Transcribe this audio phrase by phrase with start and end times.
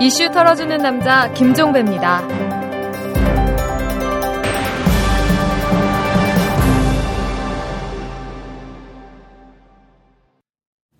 [0.00, 2.26] 이슈 털어주는 남자 김종배입니다.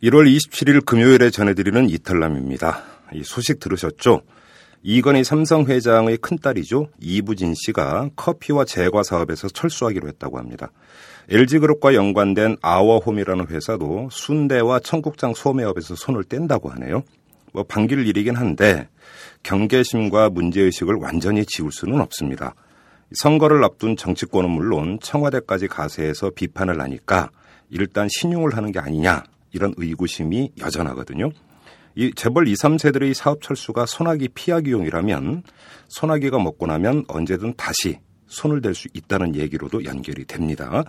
[0.03, 2.83] 1월 27일 금요일에 전해드리는 이탈남입니다.
[3.15, 4.23] 이 소식 들으셨죠?
[4.83, 6.89] 이건희 삼성 회장의 큰딸이죠.
[7.01, 10.71] 이부진 씨가 커피와 제과 사업에서 철수하기로 했다고 합니다.
[11.31, 17.03] LG그룹과 연관된 아워홈이라는 회사도 순대와 청국장 소매업에서 손을 뗀다고 하네요.
[17.53, 18.89] 뭐 반길 일이긴 한데
[19.43, 22.55] 경계심과 문제의식을 완전히 지울 수는 없습니다.
[23.13, 27.31] 선거를 앞둔 정치권은 물론 청와대까지 가세해서 비판을 하니까
[27.71, 31.31] 일단 신용을 하는 게 아니냐 이런 의구심이 여전하거든요.
[31.95, 35.43] 이 재벌 2, 3세들의 사업 철수가 소나기 피하기용이라면
[35.89, 40.85] 소나기가 먹고 나면 언제든 다시 손을 댈 수 있다는 얘기로도 연결이 됩니다.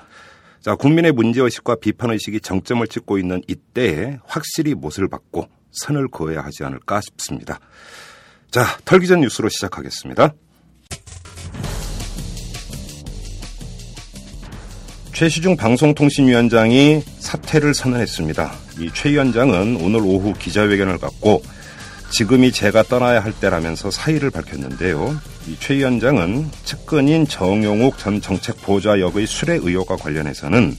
[0.61, 6.99] 자, 국민의 문제의식과 비판의식이 정점을 찍고 있는 이때에 확실히 못을 받고 선을 그어야 하지 않을까
[7.01, 7.59] 싶습니다.
[8.51, 10.33] 자, 털기 전 뉴스로 시작하겠습니다.
[15.13, 18.53] 최시중 방송통신위원장이 사퇴를 선언했습니다.
[18.79, 21.41] 이 최 위원장은 오늘 오후 기자회견을 갖고
[22.11, 25.19] 지금이 제가 떠나야 할 때라면서 사의를 밝혔는데요.
[25.47, 30.77] 이최 위원장은 측근인 정용욱 전 정책보좌 역의 수뢰 의혹과 관련해서는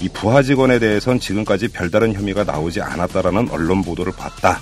[0.00, 4.60] 이 부하 직원에 대해선 지금까지 별다른 혐의가 나오지 않았다라는 언론 보도를 봤다.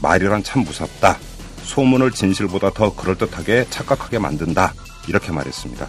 [0.00, 1.18] 말이란 참 무섭다.
[1.64, 4.74] 소문을 진실보다 더 그럴듯하게 착각하게 만든다.
[5.08, 5.86] 이렇게 말했습니다.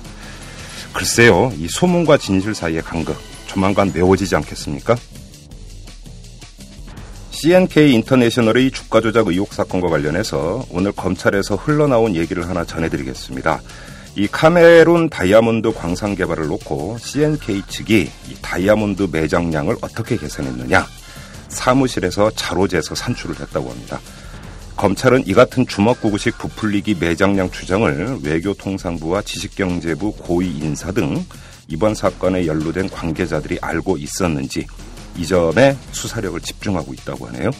[0.94, 3.18] 글쎄요, 이 소문과 진실 사이의 간극
[3.48, 4.96] 조만간 메워지지 않겠습니까?
[7.42, 13.64] CNK 인터내셔널의 주가 조작 의혹 사건과 관련해서 오늘 검찰에서 흘러나온 얘기를 하나 전해드리겠습니다.
[14.16, 20.86] 이 카메룬 다이아몬드 광산 개발을 놓고 CNK 측이 이 다이아몬드 매장량을 어떻게 계산했느냐
[21.48, 24.00] 사무실에서 자로재서 산출을 했다고 합니다.
[24.78, 31.26] 검찰은 이 같은 주먹구구식 부풀리기 매장량 추정을 외교통상부와 지식경제부 고위 인사 등
[31.68, 34.68] 이번 사건에 연루된 관계자들이 알고 있었는지
[35.18, 37.52] 이 점에 수사력을 집중하고 있다고 하네요.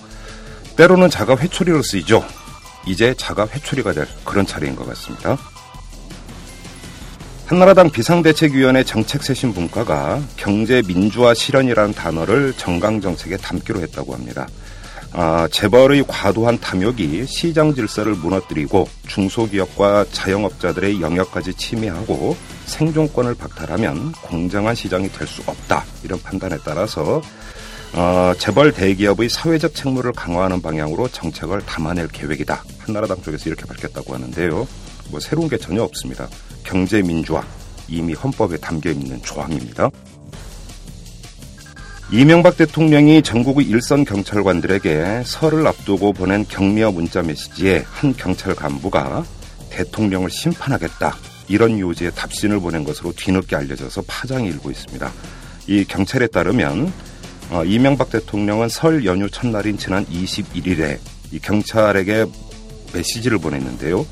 [0.76, 2.26] 때로는 자가 회초리로 쓰이죠.
[2.86, 5.38] 이제 자가 회초리가 될 그런 차례인 것 같습니다.
[7.46, 14.48] 한나라당 비상대책위원회 정책쇄신 분과가 경제민주화 실현이라는 단어를 정강정책에 담기로 했다고 합니다.
[15.14, 25.10] 아, 재벌의 과도한 탐욕이 시장 질서를 무너뜨리고 중소기업과 자영업자들의 영역까지 침해하고 생존권을 박탈하면 공정한 시장이
[25.12, 25.84] 될 수 없다.
[26.04, 27.22] 이런 판단에 따라서
[27.94, 32.64] 어, 재벌 대기업의 사회적 책무를 강화하는 방향으로 정책을 담아낼 계획이다.
[32.80, 34.66] 한나라당 쪽에서 이렇게 밝혔다고 하는데요.
[35.10, 36.30] 뭐 새로운 게 전혀 없습니다.
[36.64, 37.44] 경제 민주화
[37.90, 39.90] 이미 헌법에 담겨 있는 조항입니다.
[42.14, 49.24] 이명박 대통령이 전국의 일선 경찰관들에게 설을 앞두고 보낸 격려 문자 메시지에 한 경찰 간부가
[49.70, 51.16] 대통령을 심판하겠다
[51.48, 55.10] 이런 요지의 답신을 보낸 것으로 뒤늦게 알려져서 파장이 일고 있습니다.
[55.68, 56.92] 이 경찰에 따르면
[57.50, 61.00] 어, 이명박 대통령은 설 연휴 첫날인 지난 21일에
[61.32, 62.26] 이 경찰에게
[62.94, 64.06] 메시지를 보냈는데요.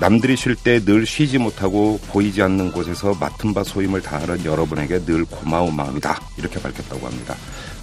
[0.00, 5.24] 남들이 쉴 때 늘 쉬지 못하고 보이지 않는 곳에서 맡은 바 소임을 다하는 여러분에게 늘
[5.24, 6.20] 고마운 마음이다.
[6.36, 7.36] 이렇게 밝혔다고 합니다.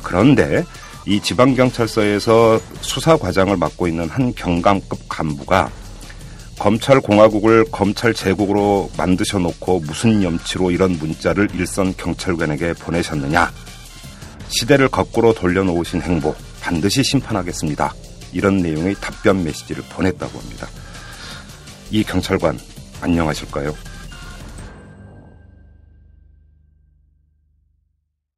[0.04, 0.66] 그런데
[1.06, 5.72] 이 지방경찰서에서 수사 과장을 맡고 있는 한 경감급 간부가
[6.60, 13.52] 검찰공화국을 검찰 제국으로 만드셔 놓고 무슨 염치로 이런 문자를 일선 경찰관에게 보내셨느냐.
[14.50, 17.96] 시대를 거꾸로 돌려놓으신 행보 반드시 심판하겠습니다.
[18.34, 20.68] 이런 내용의 답변 메시지를 보냈다고 합니다.
[21.92, 22.58] 이 경찰관
[23.02, 23.74] 안녕하실까요?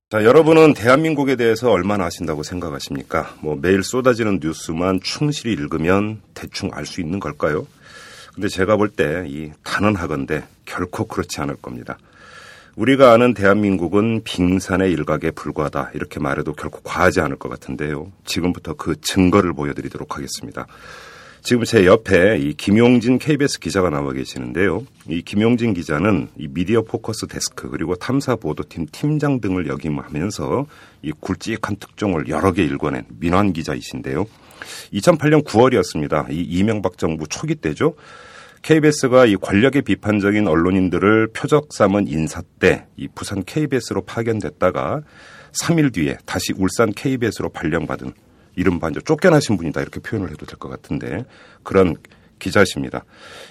[0.10, 3.36] 자, 여러분은 대한민국에 대해서 얼마나 아신다고 생각하십니까?
[3.42, 7.66] 뭐 매일 쏟아지는 뉴스만 충실히 읽으면 대충 알 수 있는 걸까요?
[8.36, 11.98] 근데 제가 볼 때 이 단언하건대 결코 그렇지 않을 겁니다.
[12.76, 18.12] 우리가 아는 대한민국은 빙산의 일각에 불과하다 이렇게 말해도 결코 과하지 않을 것 같은데요.
[18.26, 20.66] 지금부터 그 증거를 보여드리도록 하겠습니다.
[21.44, 24.86] 지금 제 옆에 이 김용진 KBS 기자가 나와 계시는데요.
[25.10, 30.66] 이 김용진 기자는 이 미디어 포커스 데스크 그리고 탐사 보도팀 팀장 등을 역임하면서
[31.02, 34.26] 이 굵직한 특종을 여러 개 일궈낸 민환 기자이신데요.
[34.94, 36.32] 2008년 9월이었습니다.
[36.32, 37.96] 이 이명박 정부 초기 때죠.
[38.62, 45.02] KBS가 이 권력의 비판적인 언론인들을 표적 삼은 인사 때 이 부산 KBS로 파견됐다가
[45.62, 48.14] 3일 뒤에 다시 울산 KBS로 발령받은
[48.56, 51.26] 이른바 이제 쫓겨나신 분이다 이렇게 표현을 해도 될 것 같은데
[51.64, 51.96] 그런
[52.40, 53.06] 기자십니다.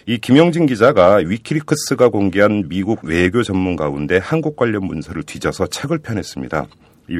[0.06, 6.66] 이 김영진 기자가 위키리크스가 공개한 미국 외교 전문 가운데 한국 관련 문서를 뒤져서 책을 펴냈습니다.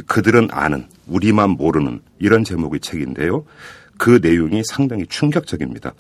[0.06, 3.44] 그들은 아는 우리만 모르는 이런 제목의 책인데요.
[3.99, 5.94] 그 내용이 상당히 충격적입니다.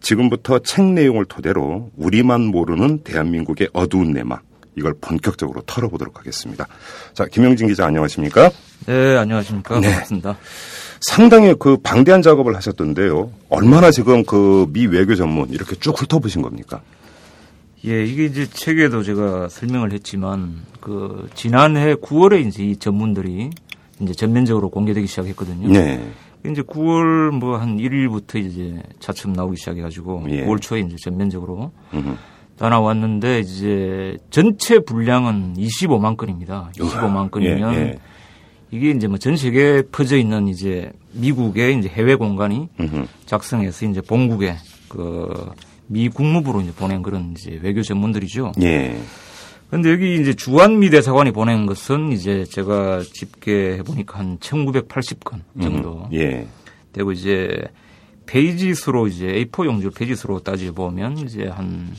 [0.00, 4.42] 지금부터 책 내용을 토대로 우리만 모르는 대한민국의 어두운 내막
[4.76, 6.68] 이걸 본격적으로 털어보도록 하겠습니다.
[7.12, 8.50] 자, 김영진 기자 안녕하십니까?
[8.86, 9.80] 네, 안녕하십니까?
[9.80, 9.90] 네.
[9.90, 10.38] 반갑습니다.
[11.00, 13.30] 상당히 그 방대한 작업을 하셨던데요.
[13.48, 16.80] 얼마나 지금 그 미 외교 전문 이렇게 쭉 훑어보신 겁니까?
[17.86, 23.50] 예, 이게 이제 책에도 제가 설명을 했지만 그 지난해 9월에 이제 이 전문들이
[24.00, 25.68] 이제 전면적으로 공개되기 시작했거든요.
[25.68, 26.00] 네.
[26.46, 30.44] 이제 9월 뭐 한 1일부터 이제 차츰 나오기 시작해가지고 예.
[30.46, 32.14] 9월 초에 이제 전면적으로 음흠.
[32.58, 36.70] 다 나왔는데 이제 전체 분량은 25만 건입니다.
[36.74, 37.98] 25만 건이면 예, 예.
[38.70, 42.68] 이게 이제 뭐 전 세계에 퍼져 있는 이제 미국의 이제 해외 공간이
[43.26, 44.56] 작성해서 이제 본국에
[44.88, 45.52] 그
[45.88, 48.52] 미 국무부로 이제 보낸 그런 이제 외교 전문들이죠.
[48.60, 48.96] 예.
[49.70, 56.06] 근데 여기 이제 주한미 대사관이 보낸 것은 이제 제가 집계해 보니까 한 1980건 정도.
[56.10, 56.46] 음, 예.
[56.92, 57.62] 되고 이제
[58.26, 61.90] 페이지 수로 이제 A4 용지 페이지 수로 따져 보면 이제 한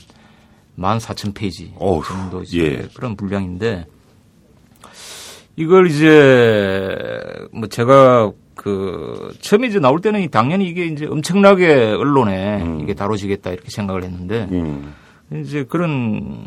[0.78, 1.72] 14,000페이지
[2.06, 2.88] 정도 이제 예.
[2.94, 3.86] 그런 분량인데
[5.60, 6.96] 이걸 이제
[7.52, 12.80] 뭐 제가 그 처음에 이제 나올 때는 당연히 이게 이제 엄청나게 언론에 음.
[12.80, 14.94] 이게 다뤄지겠다 이렇게 생각을 했는데 음.
[15.34, 16.46] 이제 그런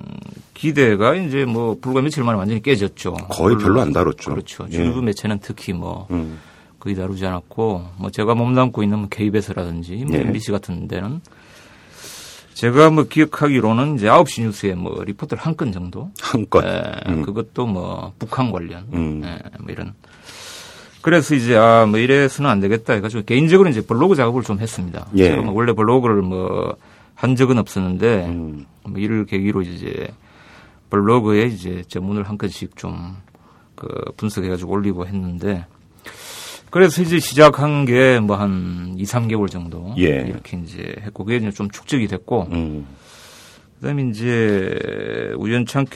[0.56, 3.13] 기대가 이제 뭐 불과 며칠 만에 완전히 깨졌죠.
[3.30, 4.31] 거의 별로 안 다뤘죠.
[4.31, 4.65] 그렇죠.
[4.69, 4.71] 예.
[4.71, 6.39] 주류 매체는 특히 뭐 음.
[6.80, 10.21] 거의 다루지 않았고 뭐 제가 몸담고 있는 KBS라든지 뭐 예.
[10.21, 11.21] MBC 같은 데는
[12.53, 16.11] 제가 뭐 기억하기로는 이제 9시 뉴스에 뭐 리포트를 한 건 정도.
[16.21, 16.63] 한 건.
[16.65, 17.21] 예, 음.
[17.23, 18.85] 그것도 뭐 북한 관련.
[18.94, 19.21] 음.
[19.23, 19.94] 예, 뭐 이런.
[21.01, 25.07] 그래서 이제 아, 뭐 이래서는 안 되겠다 해가지고 개인적으로 이제 블로그 작업을 좀 했습니다.
[25.15, 25.29] 예.
[25.29, 26.75] 제가 뭐 원래 블로그를 뭐
[27.15, 28.65] 한 적은 없었는데 음.
[28.83, 30.09] 뭐 이를 계기로 이제
[30.89, 33.15] 블로그에 이제 전문을 한 건씩 좀
[33.75, 35.65] 그 분석해가지고 올리고 했는데
[36.73, 40.25] 그래서 이제 시작한 게 뭐 한 2, 3개월 정도 예.
[40.27, 42.87] 이렇게 이제 했고 그게 이제 좀 축적이 됐고 음.
[43.79, 45.93] 그다음에 이제 우연찮게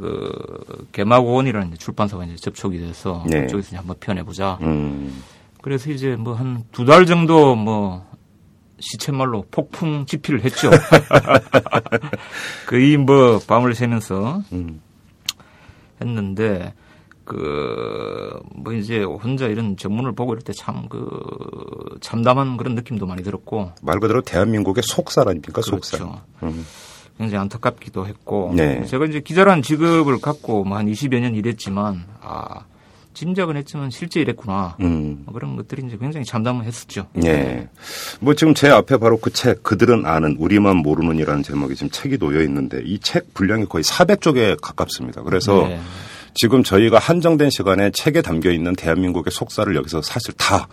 [0.00, 3.42] 그 개마고원이라는 출판사가 이제 접촉이 돼서 네.
[3.42, 4.58] 그쪽에서 한번 표현해 보자.
[4.62, 5.22] 음.
[5.62, 8.04] 그래서 이제 뭐 한 두 달 정도 뭐
[8.80, 10.70] 시쳇말로 폭풍 집필을 했죠.
[12.66, 14.80] 거의 뭐 밤을 새면서 음.
[16.00, 16.72] 했는데
[17.30, 21.08] 그, 뭐 이제 혼자 이런 전문을 보고 이럴 때 참 그,
[22.00, 23.70] 참담한 그런 느낌도 많이 들었고.
[23.82, 25.52] 말 그대로 대한민국의 속살 아닙니까?
[25.62, 25.70] 그렇죠.
[25.70, 26.06] 속살.
[26.42, 26.66] 음.
[27.16, 28.52] 굉장히 안타깝기도 했고.
[28.56, 28.84] 네.
[28.84, 32.64] 제가 이제 기자라는 직업을 갖고 뭐 한 20여 년 일했지만, 아,
[33.14, 34.76] 짐작은 했지만 실제 이랬구나.
[34.80, 35.22] 음.
[35.24, 37.06] 뭐 그런 것들이 이제 굉장히 참담을 했었죠.
[37.12, 37.68] 네.
[38.20, 42.40] 뭐 지금 제 앞에 바로 그 책, 그들은 아는, 우리만 모르는이라는 제목이 지금 책이 놓여
[42.42, 45.22] 있는데 이 책 분량이 거의 400쪽에 가깝습니다.
[45.22, 45.78] 그래서 네.
[46.34, 50.68] 지금 저희가 한정된 시간에 책에 담겨 있는 대한민국의 속사를 여기서 사실 다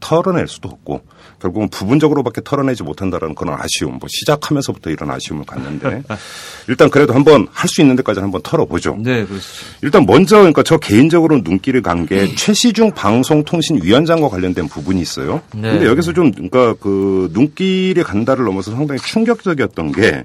[0.00, 1.02] 털어낼 수도 없고
[1.40, 6.02] 결국은 부분적으로밖에 털어내지 못한다라는 그런 아쉬움, 뭐 시작하면서부터 이런 아쉬움을 갖는데
[6.68, 8.96] 일단 그래도 한번 할 수 있는 데까지 한번 털어보죠.
[8.98, 9.44] 네, 그렇죠.
[9.82, 15.42] 일단 먼저 그러니까 저 개인적으로 눈길을 간 게 최시중 방송통신위원장과 관련된 부분이 있어요.
[15.54, 15.70] 네.
[15.72, 20.24] 근데 여기서 좀 그러니까 그 눈길이 간다를 넘어서 상당히 충격적이었던 게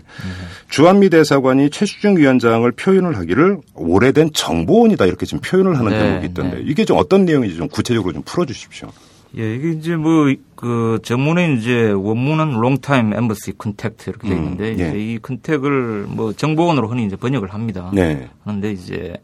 [0.69, 6.57] 주한미 대사관이 최시중 위원장을 표현을 하기를 오래된 정보원이다 이렇게 지금 표현을 하는 네, 대목이 있던데
[6.57, 6.63] 네.
[6.65, 8.89] 이게 좀 어떤 내용인지 좀 구체적으로 좀 풀어주십시오.
[9.37, 14.71] 예, 이게 이제 뭐, 그, 전문에 이제 원문은 longtime embassy contact 이렇게 되어 음, 있는데,
[14.71, 14.87] 음, 예.
[14.89, 17.91] 이제 이 contact을 뭐 정보원으로 흔히 이제 번역을 합니다.
[17.93, 18.29] 네.
[18.43, 19.17] 그런데 이제,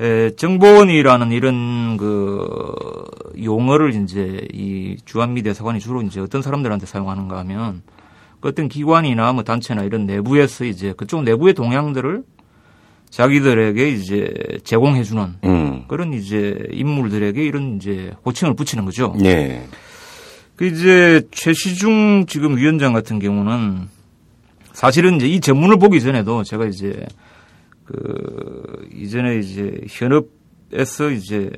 [0.00, 3.04] 에, 정보원이라는 이런 그
[3.40, 7.82] 용어를 이제 이 주한미 대사관이 주로 이제 어떤 사람들한테 사용하는가 하면
[8.40, 12.24] 그 어떤 기관이나 뭐 단체나 이런 내부에서 이제 그쪽 내부의 동향들을
[13.14, 15.84] 자기들에게 이제 제공해주는 음.
[15.86, 19.14] 그런 이제 인물들에게 이런 이제 호칭을 붙이는 거죠.
[19.20, 19.68] 네.
[20.56, 23.88] 그 이제 최시중 지금 위원장 같은 경우는
[24.72, 27.06] 사실은 이제 이 전문을 보기 전에도 제가 이제
[27.84, 31.50] 그 이전에 이제 현업에서 이제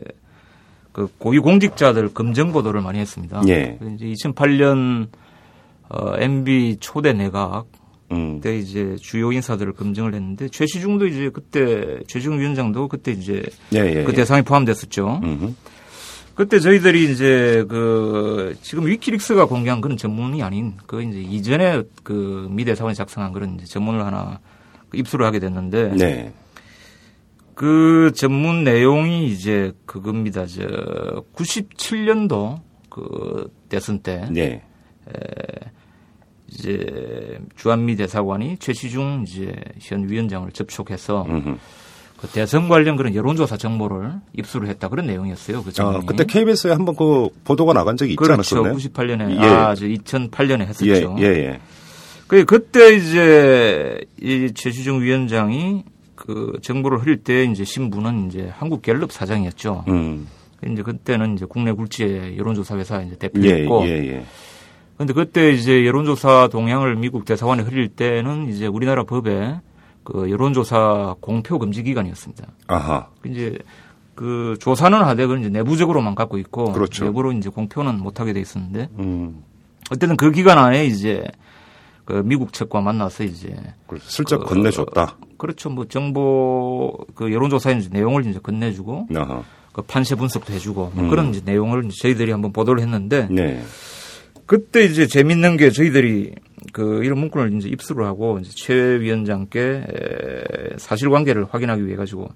[0.92, 3.40] 그 고위 공직자들 검증 보도를 많이 했습니다.
[3.48, 3.78] 예.
[3.94, 5.08] 이제 2008년
[5.88, 7.64] 어, MB 초대 내각
[8.12, 8.40] 음.
[8.40, 13.42] 그때 이제 주요 인사들을 검증을 했는데 최시중도 이제 그때 최시중 위원장도 그때 이제
[13.74, 14.16] 예, 예, 그 예.
[14.16, 15.20] 대상에 포함됐었죠.
[15.22, 15.54] 음흠.
[16.34, 22.64] 그때 저희들이 이제 그 지금 위키릭스가 공개한 그런 전문이 아닌 그 이제 이전에 그 미
[22.64, 24.40] 대사관이 작성한 그런 전문을 하나
[24.94, 26.32] 입수를 하게 됐는데 네.
[27.54, 30.46] 그 전문 내용이 이제 그겁니다.
[30.46, 32.60] 저 97년도
[32.90, 34.62] 그 대선 때 네.
[35.08, 35.70] 에,
[36.58, 41.56] 이제 주한미 대사관이 최시중 이제 현 위원장을 접촉해서 음흠.
[42.16, 45.62] 그 대선 관련 그런 여론조사 정보를 입수를 했다 그런 내용이었어요.
[45.62, 48.56] 그 아, 그때 KBS에 한번 그 보도가 나간 적이 있지 그렇죠.
[48.56, 48.74] 않았었나요?
[48.74, 49.46] 98년에 예.
[49.46, 51.16] 아, 2008년에 했었죠.
[51.18, 51.60] 예, 예, 예.
[52.26, 55.84] 그 그때 이제 이 최시중 위원장이
[56.14, 59.84] 그 정보를 흐릴 때 이제 신부는 이제 한국갤럽 사장이었죠.
[59.88, 60.26] 음.
[60.66, 63.84] 이제 그때는 이제 국내 굴지의 여론조사 회사 이제 대표였고.
[63.84, 64.24] 예, 예, 예.
[64.96, 69.60] 근데 그때 이제 여론조사 동향을 미국 대사관에 흐릴 때는 이제 우리나라 법에
[70.04, 72.46] 그 여론조사 공표 금지 기간이었습니다.
[72.68, 73.08] 아하.
[73.24, 73.58] 이제
[74.14, 77.04] 그 조사는 하되 그건 이제 내부적으로만 갖고 있고 그렇죠.
[77.04, 79.42] 외부로 이제 공표는 못 하게 돼 있었는데 음.
[79.90, 81.24] 어쨌든 그 기간 안에 이제
[82.06, 83.54] 그 미국 측과 만나서 이제
[84.00, 85.16] 슬쩍 그 건네줬다.
[85.36, 85.68] 그렇죠.
[85.68, 89.42] 뭐 정보 그 여론조사의 이제 내용을 이제 건네주고 아하.
[89.72, 91.10] 그 판세 분석도 해주고 뭐 음.
[91.10, 93.62] 그런 이제 내용을 저희들이 한번 보도를 했는데 네.
[94.46, 96.34] 그때 이제 재밌는 게 저희들이
[96.72, 99.84] 그 이런 문건을 이제 입수를 하고 이제 최 위원장께
[100.78, 102.28] 사실관계를 확인하기 위해 가지고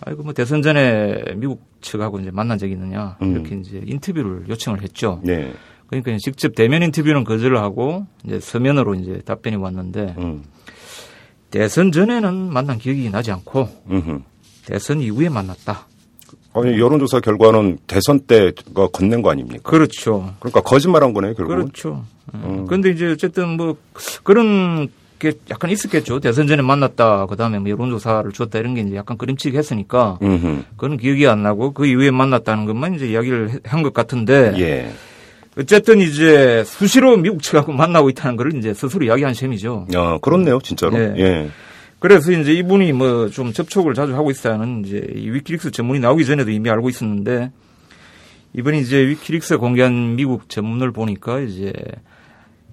[0.00, 3.60] 아이고 뭐 대선 전에 미국 측하고 이제 만난 적이 있느냐 이렇게 음.
[3.60, 5.20] 이제 인터뷰를 요청을 했죠.
[5.24, 5.52] 네.
[5.86, 10.42] 그러니까 직접 대면 인터뷰는 거절을 하고 이제 서면으로 이제 답변이 왔는데 음.
[11.50, 14.20] 대선 전에는 만난 기억이 나지 않고 음흠.
[14.66, 15.86] 대선 이후에 만났다.
[16.56, 19.62] 아니 여론조사 결과는 대선 때가 건넨 거 아닙니까?
[19.70, 20.32] 그렇죠.
[20.40, 21.54] 그러니까 거짓말한 거네요, 결국.
[21.54, 22.04] 그렇죠.
[22.66, 22.94] 그런데 음.
[22.94, 23.76] 이제 어쨌든 뭐
[24.22, 26.20] 그런 게 약간 있었겠죠.
[26.20, 30.18] 대선 전에 만났다, 그 다음에 뭐 여론조사를 줬다 이런 게 이제 약간 그림치기 했으니까
[30.76, 34.54] 그건 기억이 안 나고 그 이후에 만났다는 것만 이제 이야기를 한 것 같은데.
[34.58, 34.90] 예.
[35.58, 39.86] 어쨌든 이제 수시로 미국 측하고 만나고 있다는 걸 이제 스스로 이야기한 셈이죠.
[39.94, 40.98] 아, 그렇네요, 진짜로.
[40.98, 41.14] 예.
[41.16, 41.48] 예.
[41.98, 46.50] 그래서 이제 이분이 뭐 좀 접촉을 자주 하고 있다는 이제 이 위키릭스 전문이 나오기 전에도
[46.50, 47.50] 이미 알고 있었는데
[48.54, 51.72] 이번이 이제 위키릭스 공개한 미국 전문을 보니까 이제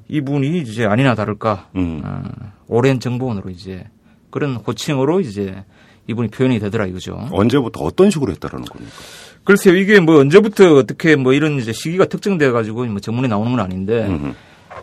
[0.10, 2.02] 이분이 이제 아니나 다를까 음.
[2.04, 2.24] 어,
[2.68, 3.86] 오랜 정보원으로 이제
[4.30, 5.64] 그런 호칭으로 이제
[6.08, 7.28] 이분이 표현이 되더라 이거죠.
[7.32, 8.92] 언제부터 어떤 식으로 했다라는 겁니까?
[9.46, 13.60] 글쎄요 이게 뭐 언제부터 어떻게 뭐 이런 이제 시기가 특정돼 가지고 뭐 전문에 나오는 건
[13.60, 14.34] 아닌데 음흠.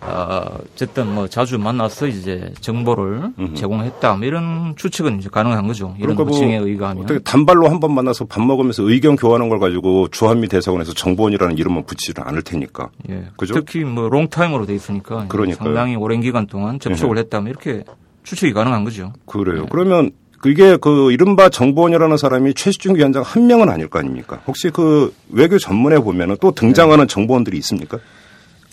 [0.02, 3.54] 어, 어쨌든 뭐 자주 만나서 이제 정보를 음흠.
[3.54, 4.14] 제공했다.
[4.16, 5.94] 뭐 이런 추측은 이제 가능한 거죠.
[5.98, 7.04] 이런 그러니까 뭐 의거하면.
[7.04, 11.86] 어떻게 단발로 한 번 만나서 밥 먹으면서 의견 교환한 걸 가지고 주한미 대사관에서 정보원이라는 이름은
[11.86, 12.90] 붙이지는 않을 테니까.
[13.08, 13.24] 예.
[13.38, 13.54] 그죠?
[13.54, 15.64] 특히 뭐 롱타임으로 돼 있으니까 그러니까요.
[15.64, 17.20] 상당히 오랜 기간 동안 접촉을 예.
[17.20, 17.84] 했다면 이렇게
[18.24, 19.12] 추측이 가능한 거죠.
[19.26, 19.62] 그래요.
[19.62, 19.66] 예.
[19.70, 24.40] 그러면 그게 그 이른바 정보원이라는 사람이 최시중 위원장 한 명은 아닐 거 아닙니까?
[24.46, 27.12] 혹시 그 외교 전문에 보면은 또 등장하는 네.
[27.12, 27.98] 정보원들이 있습니까?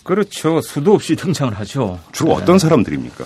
[0.08, 0.62] 그렇죠.
[0.62, 2.00] 수도 없이 등장을 하죠.
[2.12, 2.42] 주로 네.
[2.42, 3.24] 어떤 사람들입니까?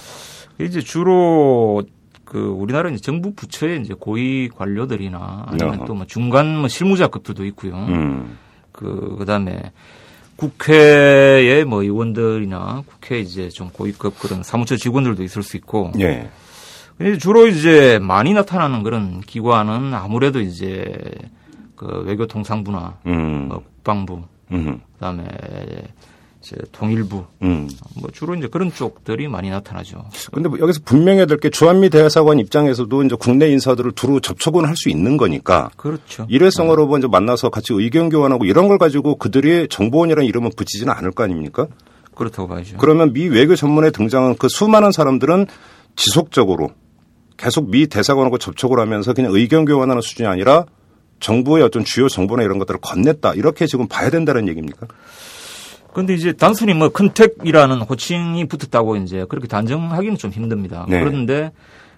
[0.60, 1.84] 이제 주로
[2.24, 7.76] 그 우리나라 이제 정부 부처의 이제 고위 관료들이나 아니면 또 뭐 중간 뭐 실무자급들도 있고요.
[7.76, 8.36] 음.
[8.72, 9.70] 그 그다음에
[10.34, 15.92] 국회의 뭐 의원들이나 국회 이제 좀 고위급 그런 사무처 직원들도 있을 수 있고.
[16.00, 16.30] 예.
[17.20, 20.92] 주로 이제 많이 나타나는 그런 기관은 아무래도 이제
[21.76, 23.48] 그 외교통상부나 음.
[23.48, 24.80] 뭐 국방부, 음.
[24.94, 25.24] 그다음에
[26.42, 27.68] 이제 통일부 음.
[28.00, 30.04] 뭐 주로 이제 그런 쪽들이 많이 나타나죠.
[30.30, 34.75] 그런데 뭐 여기서 분명해야 될 게 주한미 대사관 입장에서도 이제 국내 인사들을 두루 접촉은 할
[34.76, 35.70] 수 있는 거니까.
[35.76, 36.26] 그렇죠.
[36.28, 36.99] 일회성으로 네.
[36.99, 41.66] 이제 만나서 같이 의견 교환하고 이런 걸 가지고 그들이 정보원이라는 이름을 붙이지는 않을 거 아닙니까?
[42.14, 42.76] 그렇다고 봐야죠.
[42.78, 45.46] 그러면 미 외교 전문에 등장한 그 수많은 사람들은
[45.96, 46.70] 지속적으로
[47.37, 50.64] 계속 미 대사관하고 접촉을 하면서 그냥 의견 교환하는 수준이 아니라
[51.20, 54.87] 정부의 어떤 주요 정보나 이런 것들을 건넸다 이렇게 지금 봐야 된다는 얘기입니까?
[55.92, 60.87] 그런데 이제 단순히 뭐 contact이라는 호칭이 붙었다고 이제 그렇게 단정하기는 좀 힘듭니다.
[60.88, 61.00] 네.
[61.00, 61.52] 그런데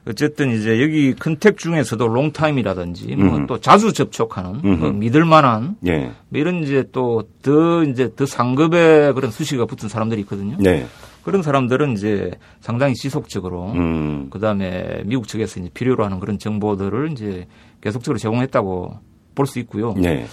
[0.07, 6.11] 어쨌든 이제 여기 contact 중에서도 longtime이라든지 뭐 또 자주 접촉하는 뭐 믿을 만한 네.
[6.29, 10.57] 뭐 이런 이제 또 더 이제 더 상급의 그런 수식어가 붙은 사람들이 있거든요.
[10.61, 10.87] 네.
[11.23, 14.29] 그런 사람들은 이제 상당히 지속적으로 음.
[14.31, 17.47] 그다음에 미국 측에서 이제 필요로 하는 그런 정보들을 이제
[17.81, 18.99] 계속적으로 제공했다고
[19.35, 19.95] 볼 수 있고요.
[19.97, 20.27] 네.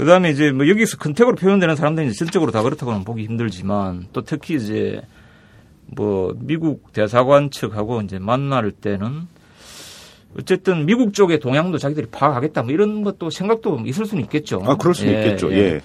[0.00, 4.22] 그 다음에 이제 뭐 여기서 contact으로 표현되는 사람들은 이제 실질적으로 다 그렇다고는 보기 힘들지만 또
[4.22, 5.02] 특히 이제
[5.84, 9.28] 뭐 미국 대사관 측하고 이제 만날 때는
[10.38, 14.62] 어쨌든 미국 쪽의 동향도 자기들이 파악하겠다 뭐 이런 것도 생각도 있을 수는 있겠죠.
[14.64, 15.52] 아, 그럴 수 예, 있겠죠.
[15.52, 15.56] 예.
[15.58, 15.80] 예.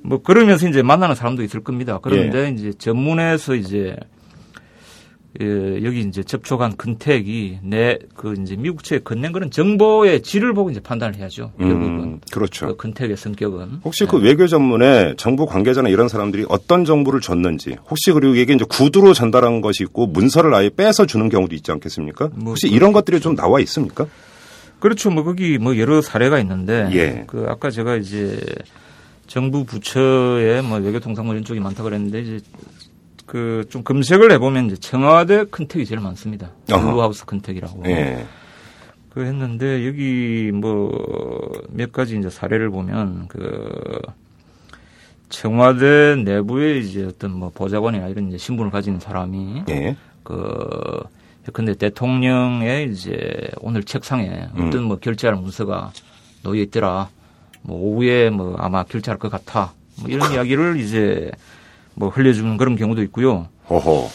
[0.00, 2.00] 뭐 그러면서 이제 만나는 사람도 있을 겁니다.
[2.02, 2.48] 그런데 예.
[2.48, 3.94] 이제 전문에서 이제
[5.40, 10.70] 예, 여기 이제 접촉한 근택이 내 그 이제 미국 측에 건넨 그런 정보의 질을 보고
[10.70, 11.50] 이제 판단을 해야죠.
[11.58, 12.68] 음, 결국은 그렇죠.
[12.68, 14.10] 그 근택의 성격은 혹시 네.
[14.12, 19.12] 그 외교 전문에 정부 관계자나 이런 사람들이 어떤 정보를 줬는지 혹시 그리고 이게 이제 구두로
[19.12, 22.30] 전달한 것이 있고 문서를 아예 빼서 주는 경우도 있지 않겠습니까?
[22.34, 24.06] 뭐 혹시 그, 이런 것들이 좀 나와 있습니까?
[24.78, 25.10] 그렇죠.
[25.10, 27.24] 뭐 거기 뭐 여러 사례가 있는데 예.
[27.26, 28.38] 그 아까 제가 이제
[29.26, 32.40] 정부 부처에 뭐 외교통상부 이런 쪽이 많다 그랬는데 이제
[33.26, 36.50] 그 좀 검색을 해보면 이제 청와대 contact이 제일 많습니다.
[36.66, 37.82] Blue House contact이라고.
[37.86, 38.26] 예.
[39.10, 40.90] 그 했는데 여기 뭐
[41.70, 44.00] 몇 가지 이제 사례를 보면 그
[45.28, 49.96] 청와대 내부에 이제 어떤 뭐 보좌관이나 이런 이제 신분을 가진 사람이 네.
[50.22, 51.02] 그
[51.52, 54.66] 근데 대통령의 이제 오늘 책상에 음.
[54.68, 55.92] 어떤 뭐 결재할 문서가
[56.42, 57.08] 놓여 있더라.
[57.62, 59.72] 뭐 오후에 뭐 아마 결재할 것 같아.
[59.96, 61.30] 뭐 이런 그 이야기를 이제
[61.94, 63.48] 뭐 흘려주는 그런 경우도 있고요.
[63.68, 64.08] 어허.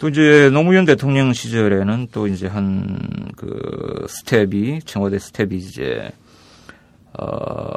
[0.00, 6.10] 또 이제 노무현 대통령 시절에는 또 이제 한 그 스텝이 청와대 스텝이 이제
[7.18, 7.68] 어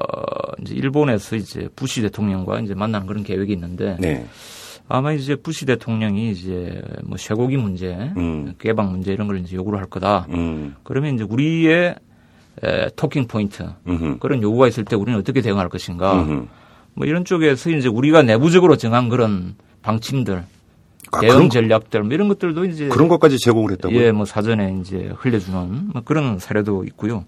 [0.61, 4.25] 이제 일본에서 이제 부시 대통령과 이제 만나는 그런 계획이 있는데 네.
[4.87, 8.55] 아마 이제 부시 대통령이 이제 뭐 쇠고기 문제, 음.
[8.57, 10.27] 개방 문제 이런 걸 이제 요구를 할 거다.
[10.29, 10.75] 음.
[10.83, 11.95] 그러면 이제 우리의
[12.63, 14.17] 에, 토킹 포인트 음흠.
[14.19, 16.13] 그런 요구가 있을 때 우리는 어떻게 대응할 것인가.
[16.23, 16.47] 음흠.
[16.97, 20.43] 뭐 이런 쪽에서 이제 우리가 내부적으로 정한 그런 방침들,
[21.11, 23.99] 아, 대응 전략들 뭐 이런 것들도 이제 그런 것까지 제공을 했다고요?
[23.99, 27.23] 예, 뭐 사전에 이제 흘려주는 뭐 그런 사례도 있고요.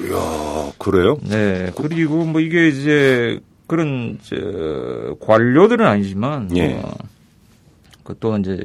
[0.00, 1.18] 이야, 그래요?
[1.22, 1.70] 네.
[1.76, 6.74] 그리고 뭐 이게 이제 그런 저 관료들은 아니지만 예.
[6.74, 6.92] 뭐
[8.02, 8.58] 그또 이제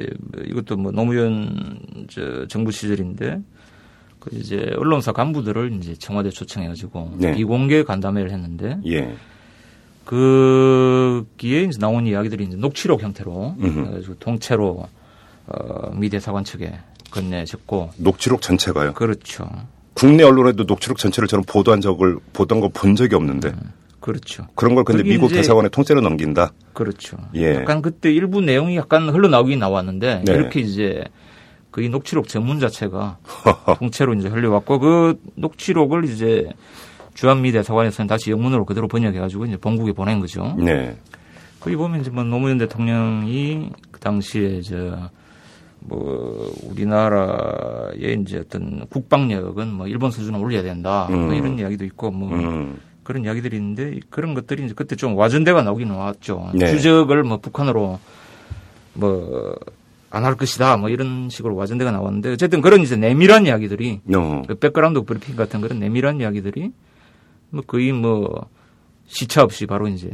[0.44, 3.40] 이것도 뭐 노무현 저 정부 시절인데
[4.18, 7.34] 그 이제 언론사 간부들을 이제 청와대 초청해가지고 네.
[7.34, 9.14] 비공개 간담회를 했는데 예.
[10.04, 14.86] 그기에 이제 나온 이야기들이 이제 녹취록 형태로 그래가지고 통째로
[15.46, 16.72] 어, 미 대사관 측에
[17.10, 18.94] 건네졌고 녹취록 전체가요?
[18.94, 19.48] 그렇죠.
[19.94, 23.48] 국내 언론에도 녹취록 전체를 저는 보도한 적을 보던 거 본 적이 없는데.
[23.48, 23.72] 음.
[24.00, 24.48] 그렇죠.
[24.56, 26.52] 그런 걸 근데 미국 대사관에 통째로 넘긴다.
[26.72, 27.18] 그렇죠.
[27.36, 27.54] 예.
[27.54, 30.32] 약간 그때 일부 내용이 약간 흘러나오긴 나왔는데 네.
[30.32, 31.04] 이렇게 이제
[31.70, 33.18] 그 이 녹취록 전문 자체가
[33.78, 36.50] 통째로 이제 흘려왔고 그 녹취록을 이제
[37.14, 40.54] 주한미 대사관에서는 다시 영문으로 그대로 번역해가지고 이제 본국에 보낸 거죠.
[40.58, 40.96] 네.
[41.60, 45.10] 거기 보면 이제 뭐 노무현 대통령이 그 당시에 저
[45.84, 51.06] 뭐 우리나라의 이제 어떤 국방력은 뭐 일본 수준을 올려야 된다.
[51.10, 51.24] 뭐 음.
[51.26, 52.78] 뭐 이런 이야기도 있고 뭐 음.
[53.02, 56.50] 그런 이야기들이 있는데 그런 것들이 이제 그때 좀 와전대가 나오긴 나왔죠.
[56.54, 56.68] 네.
[56.68, 57.98] 주적을 뭐 북한으로
[58.94, 59.56] 뭐
[60.10, 64.42] 안할 것이다 뭐 이런 식으로 와전돼가 나왔는데 어쨌든 그런 이제 내밀한 이야기들이 어.
[64.46, 66.70] 그 백그라운드 브리핑 같은 그런 내밀한 이야기들이
[67.52, 68.48] 뭐 거의 뭐
[69.06, 70.10] 시차 없이 바로 이제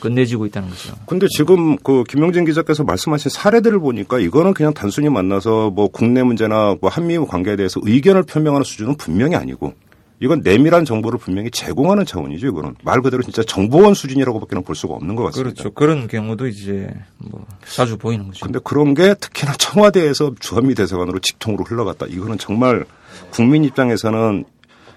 [0.00, 0.94] 건네지고 있다는 거죠.
[1.06, 6.76] 근데 지금 그 김용진 기자께서 말씀하신 사례들을 보니까 이거는 그냥 단순히 만나서 뭐 국내 문제나
[6.80, 9.74] 뭐 한미 관계에 대해서 의견을 표명하는 수준은 분명히 아니고
[10.20, 12.46] 이건 내밀한 정보를 분명히 제공하는 차원이죠.
[12.46, 15.50] 이거는 말 그대로 진짜 정보원 수준이라고밖에 볼 수가 없는 것 같습니다.
[15.50, 15.74] 그렇죠.
[15.74, 18.38] 그런 경우도 이제 뭐 자주 보이는 거죠.
[18.40, 22.06] 그런데 그런 게 특히나 청와대에서 주한미 대사관으로 직통으로 흘러갔다.
[22.06, 22.86] 이거는 정말
[23.30, 24.44] 국민 입장에서는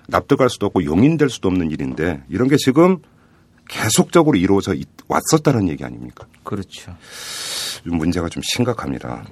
[0.10, 2.98] 납득할 수도 없고 용인될 수도 없는 일인데 이런 게 지금
[3.70, 4.74] 계속적으로 이루어져
[5.08, 6.26] 왔었다는 얘기 아닙니까?
[6.44, 6.96] 그렇죠.
[7.86, 9.26] 문제가 좀 심각합니다.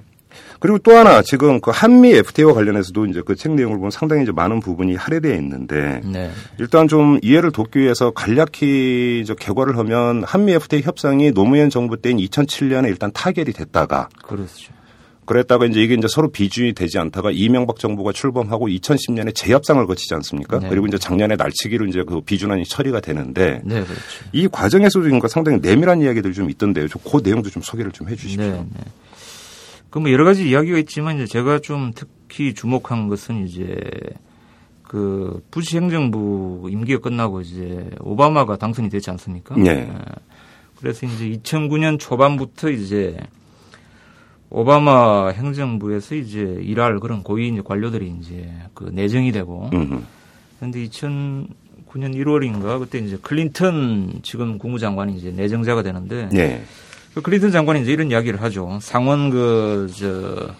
[0.60, 4.32] 그리고 또 하나 지금 그 한미 FTA와 관련해서도 이제 그 책 내용을 보면 상당히 이제
[4.32, 6.30] 많은 부분이 할애되어 있는데 네.
[6.58, 12.16] 일단 좀 이해를 돕기 위해서 간략히 이제 개괄을 하면 한미 FTA 협상이 노무현 정부 때인
[12.18, 14.72] 2007년에 일단 타결이 됐다가 그렇죠.
[15.28, 20.58] 그랬다가 이제 이게 이제 서로 비준이 되지 않다가 이명박 정부가 출범하고 2010년에 재협상을 거치지 않습니까?
[20.58, 20.70] 네.
[20.70, 24.00] 그리고 이제 작년에 날치기로 이제 그 비준안이 처리가 되는데 네, 그렇죠.
[24.32, 26.86] 이 과정에서도 그러니까 상당히 내밀한 이야기들이 좀 있던데요.
[26.88, 28.42] 그 내용도 좀 소개를 좀 해주십시오.
[28.42, 28.84] 네, 네.
[29.90, 33.76] 그뭐 여러 가지 이야기가 있지만 이제 제가 좀 특히 주목한 것은 이제
[34.82, 39.56] 그 부시 행정부 임기가 끝나고 이제 오바마가 당선이 됐지 않습니까?
[39.56, 39.92] 네.
[40.76, 43.18] 그래서 이제 2009년 초반부터 이제
[44.50, 49.68] 오바마 행정부에서 이제 일할 그런 고위 이제 관료들이 이제 그 내정이 되고
[50.58, 56.64] 그런데 2009년 1월인가 그때 이제 클린턴 지금 국무장관이 이제 내정자가 되는데 네.
[57.14, 58.78] 그 클린턴 장관이 이제 이런 이야기를 하죠.
[58.80, 60.54] 상원 그, 저,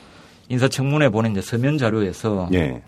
[0.48, 2.48] 인사청문회 보낸 이제 서면 자료에서.
[2.53, 2.83] 예.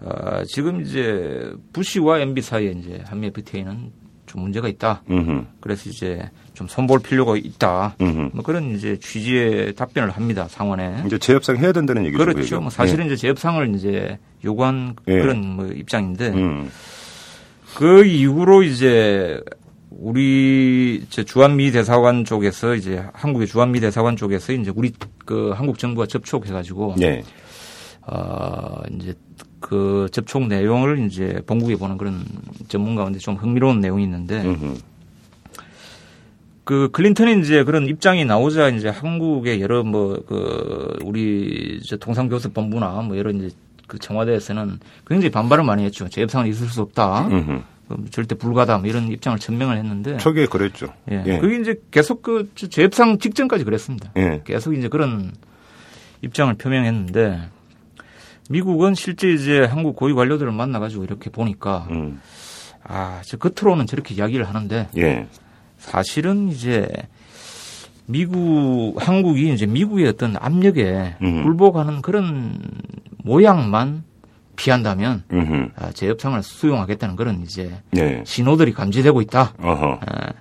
[0.00, 3.92] 어, 지금 이제 부시와 MB 사이에 이제 한미 FTA는
[4.32, 5.02] 좀 문제가 있다.
[5.10, 5.44] 음흠.
[5.60, 7.96] 그래서 이제 좀 손볼 필요가 있다.
[8.00, 8.30] 음흠.
[8.32, 10.46] 뭐 그런 이제 취지의 답변을 합니다.
[10.48, 11.02] 상원에.
[11.04, 12.24] 이제 재협상 해야 된다는 얘기죠.
[12.24, 12.60] 그렇죠.
[12.60, 13.06] 뭐 사실은 예.
[13.08, 15.20] 이제 재협상을 이제 요구한 예.
[15.20, 16.70] 그런 뭐 입장인데 음.
[17.74, 19.38] 그 이후로 이제
[19.90, 24.92] 우리 이제 주한미 대사관 쪽에서 이제 한국의 주한미 대사관 쪽에서 이제 우리
[25.26, 27.22] 그 한국 정부가 접촉해 가지고 네.
[28.06, 29.14] 어 이제
[29.62, 32.22] 그 접촉 내용을 이제 본국에 보는 그런
[32.68, 34.74] 전문 가운데 좀 흥미로운 내용이 있는데 음흠.
[36.64, 43.16] 그 클린턴이 이제 그런 입장이 나오자 이제 한국의 여러 뭐 그 우리 이제 통상교섭본부나 뭐
[43.16, 43.50] 여러 이제
[43.86, 46.08] 그 청와대에서는 굉장히 반발을 많이 했죠.
[46.08, 47.28] 재협상은 있을 수 없다.
[47.28, 47.62] 음흠.
[48.10, 50.86] 절대 불가다 뭐 이런 입장을 천명을 했는데 초기에 그랬죠.
[51.10, 51.22] 예.
[51.26, 51.38] 예.
[51.38, 54.12] 그게 이제 계속 그 재협상 직전까지 그랬습니다.
[54.16, 54.40] 예.
[54.44, 55.32] 계속 이제 그런
[56.22, 57.40] 입장을 표명했는데
[58.50, 62.20] 미국은 실제 이제 한국 고위 관료들을 만나가지고 이렇게 보니까 음.
[62.84, 65.26] 아, 저 겉으로는 저렇게 이야기를 하는데 예.
[65.78, 66.88] 사실은 이제
[68.06, 71.44] 미국 한국이 이제 미국의 어떤 압력에 음.
[71.44, 72.60] 굴복하는 그런
[73.18, 74.04] 모양만
[74.56, 75.24] 피한다면
[75.76, 78.22] 아, 재협상을 수용하겠다는 그런 이제 네.
[78.26, 79.54] 신호들이 감지되고 있다.
[79.58, 80.32] 아,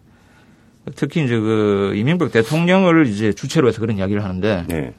[0.96, 4.94] 특히 이제 그 이명박 대통령을 이제 주체로 해서 그런 이야기를 하는데 네.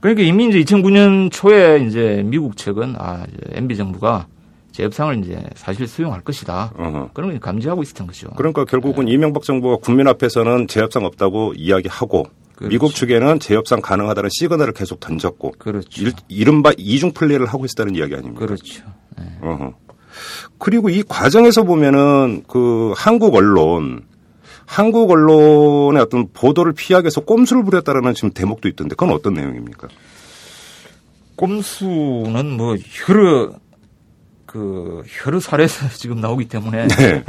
[0.00, 4.26] 그러니까 이미 이제 2009년 초에 이제 미국 측은 아 MB 정부가
[4.72, 6.72] 재협상을 이제 사실 수용할 것이다.
[6.76, 7.10] 어허.
[7.12, 8.30] 그런 걸 감지하고 있었던 거죠.
[8.36, 9.12] 그러니까 결국은 네.
[9.12, 12.70] 이명박 정부가 국민 앞에서는 재협상 없다고 이야기하고 그렇죠.
[12.70, 16.02] 미국 측에는 재협상 가능하다는 시그널을 계속 던졌고 그렇죠.
[16.02, 18.46] 일, 이른바 이중 플레이를 하고 있었다는 이야기 아닙니까?
[18.46, 18.84] 그렇죠.
[19.18, 19.24] 네.
[19.42, 19.74] 어허.
[20.58, 24.02] 그리고 이 과정에서 보면은 그 한국 언론
[24.70, 29.88] 한국 언론의 어떤 보도를 피하기 위해서 꼼수를 부렸다라는 지금 대목도 있던데 그건 어떤 내용입니까?
[31.34, 32.76] 꼼수는 뭐
[33.08, 33.52] 여러
[34.46, 37.24] 그 여러 사례에서 지금 나오기 때문에 네.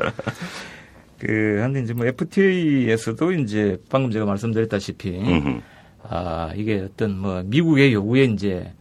[1.18, 5.62] 그 한데 이제 뭐 FTA에서도 이제 방금 제가 말씀드렸다시피 음흠.
[6.04, 8.72] 아 이게 어떤 뭐 미국의 요구에 이제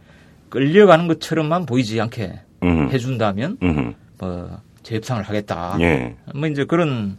[0.50, 2.92] 끌려가는 것처럼만 보이지 않게 음흠.
[2.92, 3.92] 해준다면 음흠.
[4.18, 5.78] 뭐 재협상을 하겠다.
[5.80, 6.14] 예.
[6.34, 7.16] 뭐 이제 그런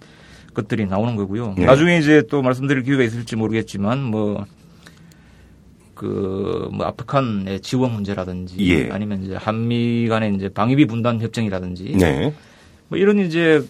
[0.53, 1.55] 것들이 나오는 거고요.
[1.57, 1.65] 네.
[1.65, 4.45] 나중에 이제 또 말씀드릴 기회가 있을지 모르겠지만 뭐
[5.95, 8.89] 그, 뭐, 아프간의 지원 문제라든지 예.
[8.89, 12.33] 아니면 이제 한미 간의 이제 방위비 분담 협정이라든지 네.
[12.87, 13.63] 뭐 이런 이제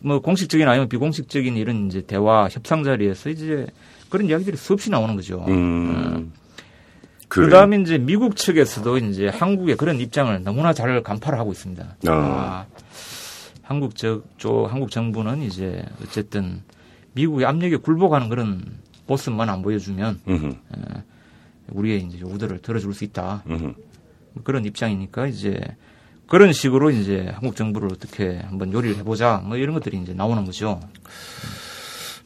[0.00, 3.66] 뭐 공식적인 아니면 비공식적인 이런 이제 대화 협상 자리에서 이제
[4.10, 5.44] 그런 이야기들이 수없이 나오는 거죠.
[5.48, 6.30] 음.
[6.34, 6.44] 어.
[7.28, 11.82] 그 다음에 이제 미국 측에서도 이제 한국의 그런 입장을 너무나 잘 간파를 하고 있습니다.
[11.82, 12.10] 어.
[12.10, 12.66] 아,
[13.64, 16.62] 한국 쪽, 쪽 한국 정부는 이제 어쨌든
[17.14, 18.62] 미국의 압력에 굴복하는 그런
[19.06, 21.02] 모습만 안 보여주면 어,
[21.70, 23.42] 우리의 이제 요구들을 들어줄 수 있다.
[23.48, 23.72] 음흠.
[24.44, 25.58] 그런 입장이니까 이제
[26.26, 30.80] 그런 식으로 이제 한국 정부를 어떻게 한번 요리를 해보자 뭐 이런 것들이 이제 나오는 거죠.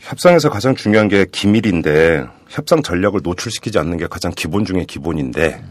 [0.01, 5.62] 협상에서 가장 중요한 게 기밀인데 협상 전략을 노출시키지 않는 게 가장 기본 중의 기본인데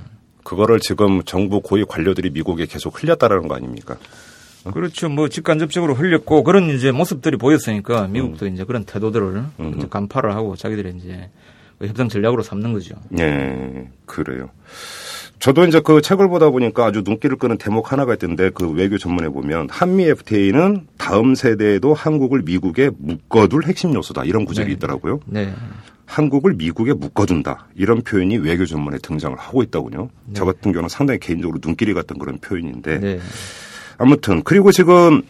[0.43, 3.97] 그거를 지금 정부 고위 관료들이 미국에 계속 흘렸다라는 거 아닙니까?
[4.63, 5.09] 그렇죠.
[5.09, 8.53] 뭐 직간접적으로 흘렸고 그런 이제 모습들이 보였으니까 미국도 음.
[8.53, 9.89] 이제 그런 태도들을 음.
[9.89, 11.29] 간파를 하고 자기들이 이제
[11.81, 12.95] 협상 전략으로 삼는 거죠.
[13.09, 14.49] 네, 그래요.
[15.39, 19.29] 저도 이제 그 책을 보다 보니까 아주 눈길을 끄는 대목 하나가 있던데 그 외교 전문에
[19.29, 24.73] 보면 한미 FTA는 다음 세대에도 한국을 미국에 묶어둘 핵심 요소다 이런 구절이 네.
[24.73, 25.19] 있더라고요.
[25.27, 25.53] 네.
[26.07, 30.09] 한국을 미국에 묶어둔다 이런 표현이 외교 전문에 등장을 하고 있다군요.
[30.25, 30.33] 네.
[30.33, 33.19] 저 같은 경우는 상당히 개인적으로 눈길이 갔던 그런 표현인데 네.
[33.97, 35.21] 아무튼 그리고 지금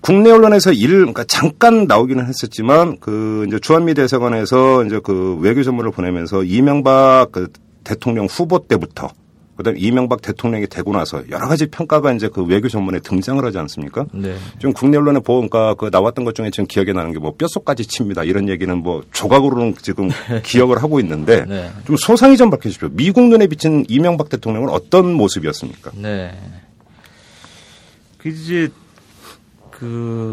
[0.00, 5.92] 국내 언론에서 일, 그러니까 잠깐 나오기는 했었지만 그 이제 주한미 대사관에서 이제 그 외교 전문을
[5.92, 7.48] 보내면서 이명박 그
[7.84, 9.10] 대통령 후보 때부터
[9.56, 14.06] 그다음에 이명박 대통령이 되고 나서 여러 가지 평가가 이제 그 외교 전문에 등장을 하지 않습니까?
[14.12, 14.34] 네.
[14.58, 18.24] 지금 국내 언론에 보니까 그 나왔던 것 중에 지금 기억에 나는 게 뭐 뼛속까지 칩니다.
[18.24, 20.08] 이런 얘기는 뭐 조각으로는 지금
[20.42, 21.70] 기억을 하고 있는데 네.
[21.86, 22.88] 좀 소상히 좀 밝혀주십시오.
[22.92, 25.92] 미국 눈에 비친 이명박 대통령은 어떤 모습이었습니까?
[25.94, 26.32] 네.
[28.22, 28.70] 그 이제
[29.70, 30.32] 그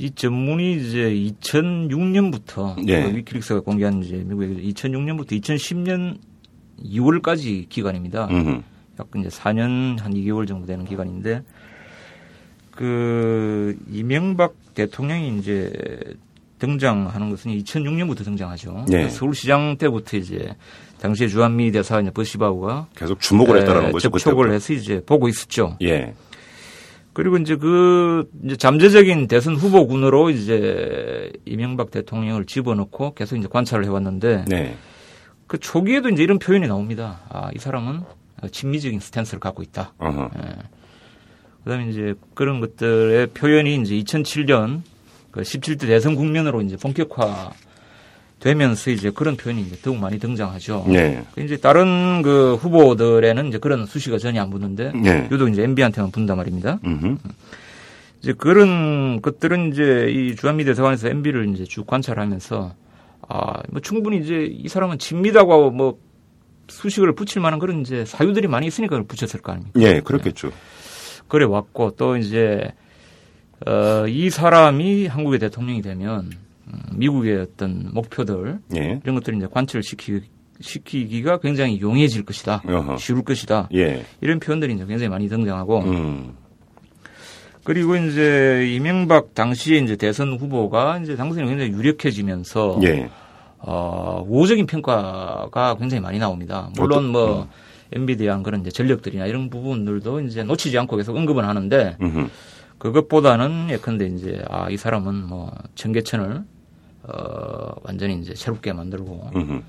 [0.00, 1.10] 이 전문이 이제
[1.42, 3.02] 2006년부터 네.
[3.02, 6.16] 그 위키릭스가 공개한 이제 미국의 2006년부터 2010년
[6.82, 8.28] 2월까지 기간입니다.
[8.30, 8.62] 음흠.
[8.98, 11.42] 약 이제 4년 한 2개월 정도 되는 기간인데
[12.70, 15.70] 그 이명박 대통령이 이제
[16.58, 18.86] 등장하는 것은 2006년부터 등장하죠.
[18.88, 19.10] 네.
[19.10, 20.54] 서울시장 때부터 이제
[20.98, 24.08] 당시에 주한미 대사 이제 버시바우가 계속 주목을 했다라는 거죠.
[24.08, 25.76] 접촉을 해서 이제 보고 있었죠.
[25.82, 26.14] 예.
[27.12, 34.44] 그리고 이제 그 이제 잠재적인 대선 후보군으로 이제 이명박 대통령을 집어넣고 계속 이제 관찰을 해왔는데
[34.46, 34.76] 네.
[35.46, 37.20] 그 초기에도 이제 이런 표현이 나옵니다.
[37.28, 38.02] 아, 이 사람은
[38.52, 39.92] 친미적인 스탠스를 갖고 있다.
[40.02, 40.56] 예.
[41.64, 44.82] 그다음에 이제 그런 것들의 표현이 이제 2007년
[45.30, 47.50] 그 17대 대선 국면으로 이제 본격화
[48.40, 50.86] 되면서 이제 그런 표현이 이제 더욱 많이 등장하죠.
[50.88, 51.22] 네.
[51.34, 55.28] 그 이제 다른 그 후보들에는 이제 그런 수시가 전혀 안 붙는데 네.
[55.30, 56.80] 유독 이제 MB한테만 분단 말입니다.
[56.84, 57.16] 음흠.
[58.22, 62.74] 이제 그런 것들은 이제 이 주한미 대사관에서 MB를 이제 쭉 관찰하면서
[63.28, 65.98] 아, 뭐 충분히 이제 이 사람은 진미다고 뭐
[66.68, 69.80] 수식을 붙일 만한 그런 이제 사유들이 많이 있으니까 그걸 붙였을 거 아닙니까?
[69.80, 70.48] 예, 그렇겠죠.
[70.48, 70.54] 네.
[71.28, 72.72] 그래 왔고 또 이제
[73.66, 76.30] 어, 이 사람이 한국의 대통령이 되면
[76.92, 79.00] 미국의 어떤 목표들 예.
[79.02, 80.20] 이런 것들을 이제 관철 시키
[80.60, 82.96] 시키기가 굉장히 용이해질 것이다, 어허.
[82.98, 83.68] 쉬울 것이다.
[83.74, 84.04] 예.
[84.20, 86.34] 이런 표현들이 이제 굉장히 많이 등장하고 음.
[87.64, 93.10] 그리고 이제 이명박 당시에 이제 대선 후보가 이제 당선이 굉장히 유력해지면서 예.
[93.58, 96.70] 어, 우호적인 평가가 굉장히 많이 나옵니다.
[96.76, 97.48] 물론 뭐
[97.92, 102.28] MB에 대한 그런 이제 전력들이나 이런 부분들도 이제 놓치지 않고 계속 언급은 하는데 음흠.
[102.78, 106.44] 그것보다는 예컨대 이제 아 이 사람은 뭐 청계천을
[107.12, 109.60] 어 완전히 이제 새롭게 만들고 음흠.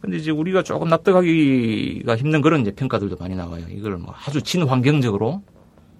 [0.00, 3.64] 근데 이제 우리가 조금 납득하기가 힘든 그런 이제 평가들도 많이 나와요.
[3.70, 5.42] 이걸 뭐 아주 친환경적으로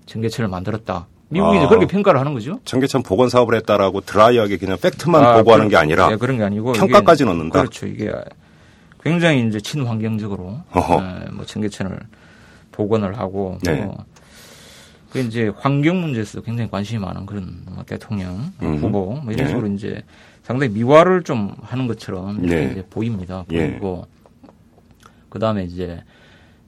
[0.06, 1.06] 청계천을 만들었다.
[1.28, 2.60] 미국이 아, 이제 그렇게 평가를 하는 거죠.
[2.64, 6.72] 청계천 복원 사업을 했다라고 드라이하게 그냥 팩트만 아, 보고하는 게 아니라 네, 그런 게 아니고
[6.72, 7.60] 평가까지 넣는다.
[7.60, 7.86] 그렇죠.
[7.86, 8.12] 이게
[9.02, 11.98] 굉장히 이제 친환경적으로 네, 뭐 청계천을
[12.72, 13.82] 복원을 하고 네.
[13.82, 14.04] 뭐
[15.14, 18.78] 그 이제 환경 문제에서 굉장히 관심이 많은 그런 뭐 대통령 음.
[18.78, 19.46] 후보 뭐 이런 네.
[19.46, 20.02] 식으로 이제
[20.44, 22.70] 상당히 미화를 좀 하는 것처럼 네.
[22.70, 23.46] 이제 보입니다.
[23.52, 23.70] 예.
[23.70, 24.06] 보이고
[25.30, 26.04] 그 다음에 이제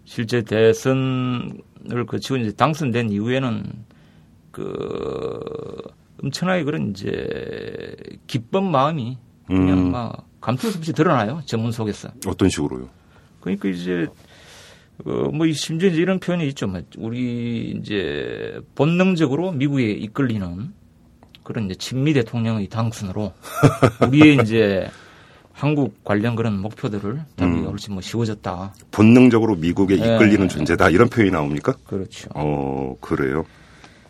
[0.07, 3.65] 실제 대선을 거치고 이제 당선된 이후에는
[4.51, 5.39] 그
[6.23, 7.95] 엄청나게 그런 이제
[8.27, 9.93] 기쁜 마음이 그냥 음.
[9.93, 12.09] 막 감출 수 없이 드러나요 전문 속에서.
[12.27, 12.89] 어떤 식으로요?
[13.41, 14.07] 그러니까 이제
[15.05, 16.67] 어뭐 심지어 이런 표현이 있죠.
[16.67, 20.73] 뭐 우리 이제 본능적으로 미국에 이끌리는
[21.47, 23.33] 그런 이제 친미 대통령의 당선으로
[24.09, 24.89] 우리의 이제
[25.53, 27.71] 한국 관련 그런 목표들을 달리기가 음.
[27.71, 28.75] 훨씬 뭐 쉬워졌다.
[28.91, 30.17] 본능적으로 미국에 네.
[30.17, 31.75] 이끌리는 존재다 이런 표현이 나옵니까?
[31.87, 32.29] 그렇죠.
[32.35, 33.45] 어 그래요.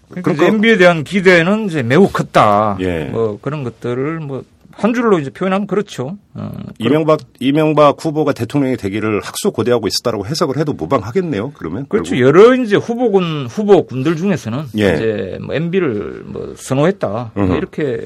[0.09, 2.79] 그러니까, 그러니까 MB에 대한 기대는 이제 매우 컸다.
[2.81, 3.05] 예.
[3.05, 4.42] 뭐 그런 것들을 뭐
[4.76, 6.18] 한 줄로 이제 표현하면 그렇죠.
[6.34, 11.52] 어, 이명박 이명박 후보가 대통령이 되기를 학수 고대하고 있었다라고 해석을 해도 무방하겠네요.
[11.52, 12.14] 그러면 그렇죠.
[12.14, 12.26] 결국.
[12.26, 14.94] 여러 이제 후보군 후보군들 중에서는 예.
[14.94, 18.04] 이제 뭐 MB를 뭐 선호했다 뭐 이렇게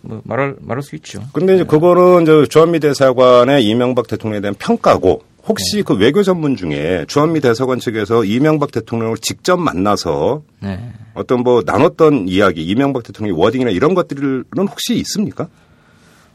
[0.00, 1.20] 뭐 말할 말할 수 있죠.
[1.34, 1.68] 근데 이제 네.
[1.68, 5.82] 그거는 이제 주한미 대사관의 이명박 대통령에 대한 평가고 혹시 네.
[5.82, 10.92] 그 외교 전문 중에 주한미 대사관 측에서 이명박 대통령을 직접 만나서 네.
[11.14, 15.48] 어떤 뭐 나눴던 이야기, 이명박 대통령의 워딩이나 이런 것들은 혹시 있습니까?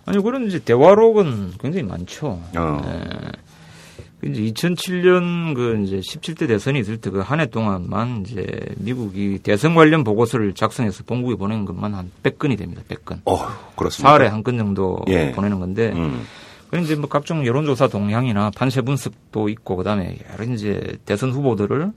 [0.06, 2.42] 아니 그런 이제 대화록은 굉장히 많죠.
[2.56, 2.82] 어.
[2.86, 4.30] 네.
[4.30, 8.46] 이제 2007년 그 이제 17대 대선이 있을 때 그 한 해 동안만 이제
[8.78, 12.84] 미국이 대선 관련 보고서를 작성해서 본국에 보낸 것만 한 100건이 됩니다.
[12.88, 13.22] 100건.
[13.26, 13.38] 어,
[13.76, 14.14] 그렇습니다.
[14.16, 15.32] 4월에 한 건 정도 예.
[15.32, 16.22] 보내는 건데 음.
[16.70, 21.92] 그 이제 뭐 각종 여론조사 동향이나 판세 분석도 있고 그다음에 여러 이제 대선 후보들을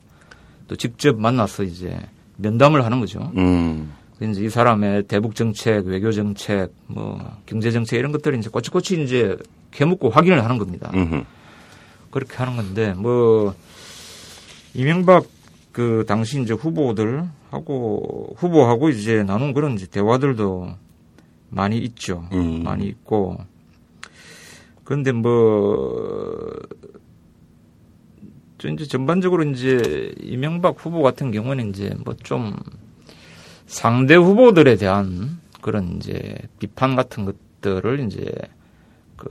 [0.68, 1.98] 또 직접 만나서 이제
[2.38, 3.30] 면담을 하는 거죠.
[3.36, 3.92] 음.
[4.20, 9.36] 이제 이 사람의 대북 정책, 외교 정책, 뭐 경제 정책 이런 것들을 이제 꼬치꼬치 이제
[9.72, 10.90] 캐묻고 확인을 하는 겁니다.
[10.94, 11.24] 음흠.
[12.10, 13.54] 그렇게 하는 건데 뭐
[14.72, 15.26] 이명박
[15.72, 20.68] 그 당시 이제 후보들 하고 후보하고 이제 나눈 그런 이제 대화들도
[21.50, 22.28] 많이 있죠.
[22.32, 22.62] 음.
[22.62, 23.38] 많이 있고
[24.84, 26.52] 그런데 뭐.
[28.58, 32.56] 저 이제 전반적으로 이제 이명박 후보 같은 경우는 이제 뭐좀
[33.74, 38.32] 상대 후보들에 대한 그런 이제 비판 같은 것들을 이제
[39.16, 39.28] 그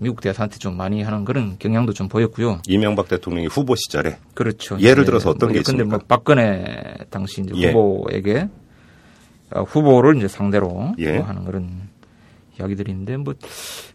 [0.00, 2.60] 미국 대사한테 좀 많이 하는 그런 경향도 좀 보였고요.
[2.66, 4.80] 이명박 대통령이 후보 시절에 그렇죠.
[4.80, 5.84] 예를 들어서 어떤 뭐, 게 있습니까?
[5.84, 7.70] 근데 뭐 박근혜 당시 이제 예.
[7.70, 8.48] 후보에게
[9.52, 11.18] 어, 후보를 이제 상대로 예.
[11.18, 11.70] 뭐 하는 그런
[12.58, 13.34] 이야기들인데 뭐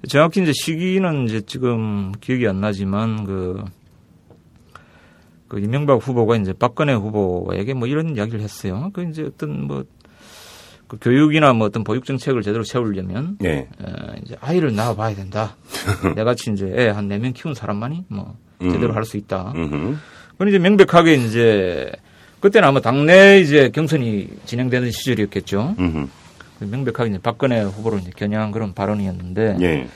[0.07, 3.65] 정확히 이제 시기는 이제 지금 기억이 안 나지만 그
[5.49, 8.89] 그 이명박 후보가 이제 박근혜 후보에게 뭐 이런 이야기를 했어요.
[8.93, 9.83] 그 이제 어떤 뭐
[10.87, 13.67] 그 교육이나 뭐 어떤 보육 정책을 제대로 세우려면 네.
[13.79, 15.55] 어, 이제 아이를 낳아 봐야 된다.
[16.15, 19.53] 내같이 이제 애 한 네 명 키운 사람만이 뭐 제대로 할 수 있다.
[19.53, 21.91] 그건 이제 명백하게 이제
[22.39, 25.75] 그때는 아마 당내 이제 경선이 진행되는 시절이었겠죠.
[26.59, 29.87] 명백하게 이제 박근혜 후보를 이제 겨냥한 그런 발언이었는데 네.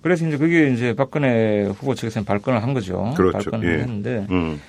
[0.00, 3.12] 그래서 이제 그게 이제 박근혜 후보 측에서는 발끈을 한 거죠.
[3.16, 3.50] 그렇죠.
[3.50, 3.82] 발끈을 예.
[3.82, 4.60] 했는데 음.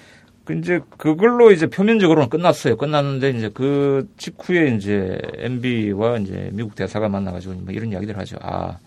[0.52, 2.76] 그 이제 그걸로 이제 표면적으로는 끝났어요.
[2.76, 8.38] 끝났는데 이제 그 직후에 이제 MB와 이제 미국 대사가 만나가지고 뭐 이런 이야기들 하죠.
[8.42, 8.78] 아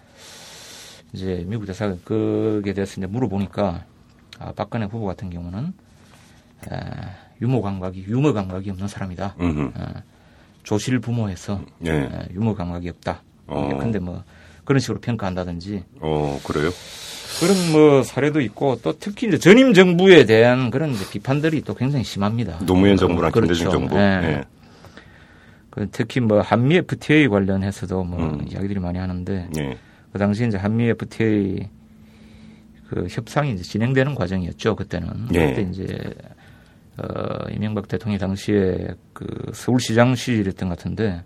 [1.12, 3.85] 이제 미국 대사가 그게 대해서 이제 물어보니까
[4.38, 5.72] 아 박근혜 후보 같은 경우는
[6.70, 9.35] 아, 유머 감각이 유머 감각이 없는 사람이다.
[9.74, 10.03] 아,
[10.62, 12.09] 조실 부모에서 네.
[12.12, 13.22] 아, 유머 감각이 없다.
[13.46, 13.79] 어.
[13.79, 14.22] 근데 뭐
[14.64, 15.85] 그런 식으로 평가한다든지.
[16.00, 16.70] 어 그래요?
[17.40, 22.05] 그런 뭐 사례도 있고 또 특히 이제 전임 정부에 대한 그런 이제 비판들이 또 굉장히
[22.05, 22.59] 심합니다.
[22.64, 23.48] 노무현 정부랑 그렇죠.
[23.55, 23.96] 김대중 정부.
[23.96, 24.20] 네.
[24.20, 24.42] 네.
[25.70, 28.46] 그 특히 뭐 한미 FTA 관련해서도 뭐 음.
[28.48, 29.77] 이야기들이 많이 하는데 네.
[30.12, 31.68] 그 당시 이제 한미 FTA
[32.88, 35.27] 그 협상이 이제 진행되는 과정이었죠 그때는.
[35.31, 35.48] 네.
[35.48, 36.14] 그때 이제
[36.96, 41.24] 어 이명박 대통령 당시에 그 서울시장 시절이었던 것 같은데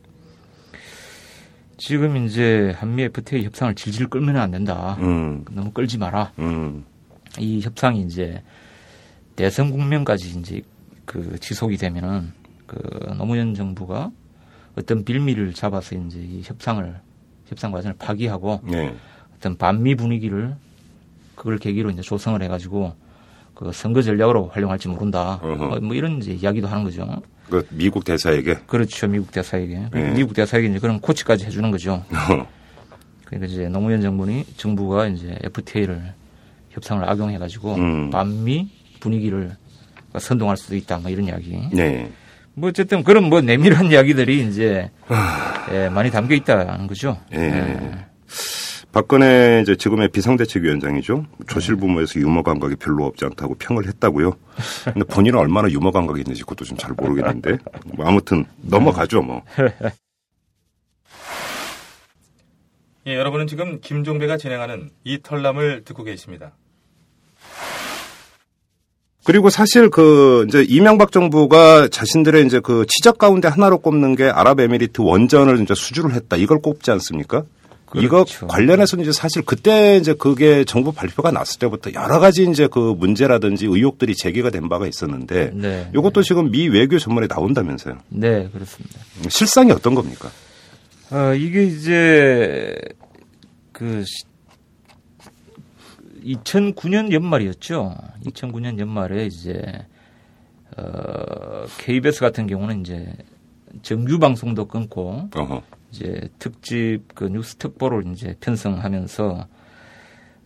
[1.79, 4.97] 지금 이제 한미 FTA 협상을 질질 끌면 안 된다.
[5.01, 5.45] 음.
[5.53, 6.33] 너무 끌지 마라.
[6.41, 6.85] 음.
[7.39, 8.43] 이 협상이 이제
[9.37, 10.61] 대선 국면까지 이제
[11.05, 12.33] 그 지속이 되면은
[12.67, 12.77] 그
[13.17, 14.11] 노무현 정부가
[14.77, 17.01] 어떤 빌미를 잡아서 이제 이 협상을
[17.47, 18.95] 협상 과정을 파기하고 네.
[19.37, 20.57] 어떤 반미 분위기를
[21.37, 22.95] 그걸 계기로 이제 조성을 해가지고
[23.55, 25.39] 그 선거 전략으로 활용할지 모른다.
[25.43, 27.23] 어뭐 뭐 이런 이제 이야기도 하는 거죠.
[27.51, 29.07] 그 미국 대사에게 그렇죠.
[29.07, 30.11] 미국 대사에게 네.
[30.13, 32.05] 미국 대사에게 이제 그런 코치까지 해주는 거죠.
[33.25, 36.15] 그러니까 이제 노무현 정부니 정부가 이제 FTA를
[36.71, 38.11] 협상을 악용해가지고 음.
[38.11, 39.57] 반미 분위기를
[40.19, 40.99] 선동할 수도 있다.
[40.99, 41.59] 뭐 이런 이야기.
[41.73, 42.11] 네.
[42.55, 44.91] 뭐 어쨌든 그런 뭐 내밀한 이야기들이 이제
[45.71, 47.19] 예, 많이 담겨 있다는 거죠.
[47.35, 47.39] 예.
[47.39, 48.08] 예.
[48.93, 51.27] 박근혜 이제 지금의 비상대책위원장이죠.
[51.47, 54.33] 조실 부모에서 유머 감각이 별로 없지 않다고 평을 했다고요.
[54.85, 57.59] 근데 본인은 얼마나 유머 감각이 있는지 그것도 좀 잘 모르겠는데.
[57.95, 59.43] 뭐 아무튼 넘어가죠 뭐.
[63.07, 66.53] 예, 여러분은 지금 김종배가 진행하는 이 털남을 듣고 계십니다.
[69.25, 75.03] 그리고 사실 그 이제 이명박 정부가 자신들의 이제 그 지적 가운데 하나로 꼽는 게 아랍에미리트
[75.03, 76.37] 원전을 이제 수주를 했다.
[76.37, 77.45] 이걸 꼽지 않습니까?
[77.91, 78.07] 그렇죠.
[78.07, 82.95] 이거 관련해서 이제 사실 그때 이제 그게 정부 발표가 났을 때부터 여러 가지 이제 그
[82.99, 85.91] 문제라든지 의혹들이 제기가 된 바가 있었는데 네.
[85.95, 87.99] 이것도 지금 미 외교 전문에 나온다면서요?
[88.09, 89.01] 네, 그렇습니다.
[89.29, 90.31] 실상이 어떤 겁니까?
[91.11, 92.77] 어, 이게 이제
[93.73, 94.05] 그
[96.23, 97.95] 2009년 연말이었죠.
[98.27, 99.63] 2009년 연말에 이제
[100.77, 103.07] 어, KBS 같은 경우는 이제
[103.83, 105.63] 정규 방송도 끊고 어허.
[105.91, 109.47] 이제 특집 그 뉴스 특보를 이제 편성하면서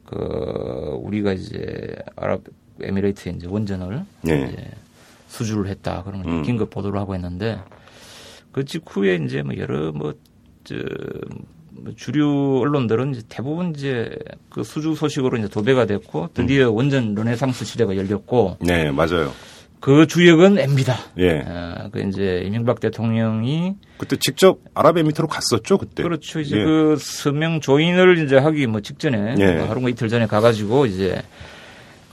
[0.07, 2.43] 그 우리가 이제 아랍
[2.81, 4.49] 에미레이트에 이제 원전을 네.
[4.49, 4.71] 이제
[5.29, 6.43] 수주를 했다 그런 음.
[6.43, 7.59] 긴급 보도를 하고 있는데
[8.53, 10.75] 그 직후에 이제 뭐 여러 뭐저
[11.71, 14.17] 뭐 주류 언론들은 이제 대부분 이제
[14.51, 16.77] 그 수주 소식으로 이제 도배가 됐고 드디어 음.
[16.77, 19.33] 원전 르네상스 시대가 열렸고 네 맞아요.
[19.83, 20.97] 그 주역은 엠비다.
[21.19, 21.43] 예.
[21.45, 26.05] 아, 그 이제 이명박 대통령이 그때 직접 아랍에미트로 갔었죠 그때.
[26.05, 26.39] 그렇죠.
[26.39, 26.65] 이제 예.
[26.65, 29.55] 그 서명 조인을 이제 하기 뭐 직전에 예.
[29.55, 31.21] 뭐 하루가 이틀 전에 가가지고 이제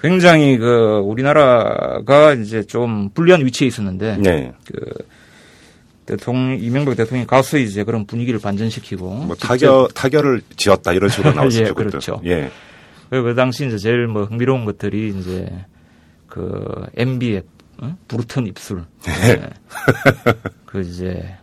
[0.02, 4.52] 굉장히 그 우리나라가 이제 좀 불리한 위치에 있었는데 네.
[4.66, 4.80] 그
[6.08, 11.66] 대통령 이명박 대통령이 가서 이제 그런 분위기를 반전시키고 뭐 타결 타결을 지었다 이런 식으로 나왔죠.
[11.66, 12.20] 예, 그렇죠.
[12.26, 12.50] 예.
[13.12, 15.52] 그 당시 이제 제일 뭐 흥미로운 것들이 이제
[16.26, 17.42] 그 MB
[17.82, 17.98] 의 어?
[18.08, 18.86] 부르튼 입술.
[19.04, 19.36] 네.
[19.36, 19.50] 네.
[20.66, 21.36] 그 이제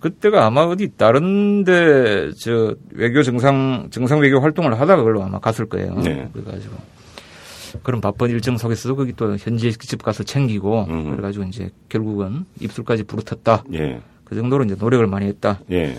[0.00, 5.94] 그때가 아마 어디 다른데 저 외교 정상 정상 외교 활동을 하다가 그걸로 아마 갔을 거예요.
[5.94, 6.28] 네.
[6.32, 6.76] 그래가지고
[7.82, 11.10] 그런 바쁜 일정 속에서도 거기 또 현지에 직접 가서 챙기고 음.
[11.10, 13.74] 그래가지고 이제 결국은 입술까지 부르텄다.
[13.74, 14.00] 예.
[14.24, 15.60] 그 정도로 이제 노력을 많이 했다.
[15.70, 15.96] 예.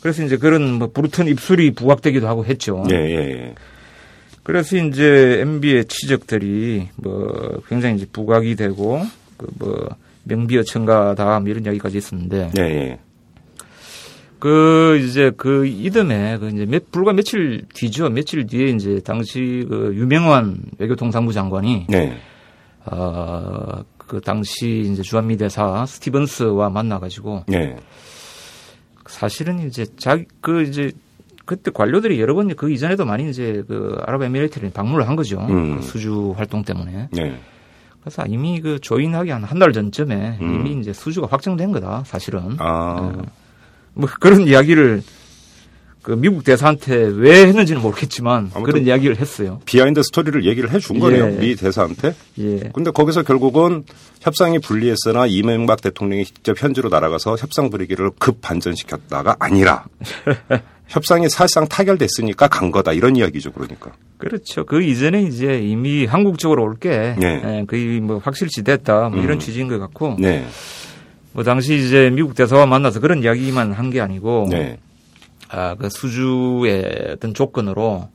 [0.00, 2.84] 그래서 이제 그런 뭐 부르튼 입술이 부각되기도 하고 했죠.
[2.90, 3.54] 예, 예, 예.
[4.42, 9.02] 그래서 이제 MB의 치적들이 뭐 굉장히 이제 부각이 되고
[9.38, 9.88] 그뭐
[10.24, 12.50] 명비어 첨가다 뭐 이런 이야기까지 있었는데.
[12.58, 12.98] 예, 예.
[14.38, 18.08] 그 이제 그 이듬해 그 이제 몇 불과 며칠 뒤죠.
[18.08, 22.16] 며칠 뒤에 이제 당시 그 유명한 외교통상부 장관이 네.
[22.84, 27.76] 어그 당시 이제 주한미 대사 스티븐스와 만나 가지고 네.
[29.06, 30.92] 사실은 이제 자기 그 이제
[31.44, 35.40] 그때 관료들이 여러 번 그 이전에도 많이 이제 그 아랍에미레이트를 방문을 한 거죠.
[35.48, 35.76] 음.
[35.76, 37.08] 그 수주 활동 때문에.
[37.10, 37.40] 네.
[38.08, 40.54] 그래서 이미 그 조인하기 한 한 달 전쯤에 음.
[40.66, 42.56] 이미 이제 수주가 확정된 거다 사실은.
[42.58, 43.12] 아.
[43.16, 43.22] 네.
[43.94, 45.02] 뭐 그런 이야기를
[46.02, 49.60] 그 미국 대사한테 왜 했는지는 모르겠지만 그런 이야기를 했어요.
[49.66, 51.26] behind story를 얘기를 해준 거네요.
[51.26, 51.30] 예.
[51.38, 52.14] 미 대사한테.
[52.38, 52.70] 예.
[52.72, 53.84] 근데 거기서 결국은
[54.20, 59.84] 협상이 불리했으나 이명박 대통령이 직접 현지로 날아가서 협상 분위기를 급 반전시켰다가 아니라
[60.88, 63.52] 협상이 사실상 타결됐으니까 간 거다 이런 이야기죠.
[63.52, 63.92] 그러니까.
[64.16, 64.64] 그렇죠.
[64.64, 67.42] 그 이전에 이제 이미 한국 쪽으로 올게 네.
[67.44, 69.38] 예, 거의 뭐 확실시 됐다 뭐 이런 음.
[69.38, 70.16] 취지인 것 같고.
[70.18, 70.46] 네.
[71.32, 74.78] 뭐 당시 이제 미국 대사와 만나서 그런 이야기만 한 게 아니고 네.
[75.50, 78.08] 아, 그 수주의 어떤 조건으로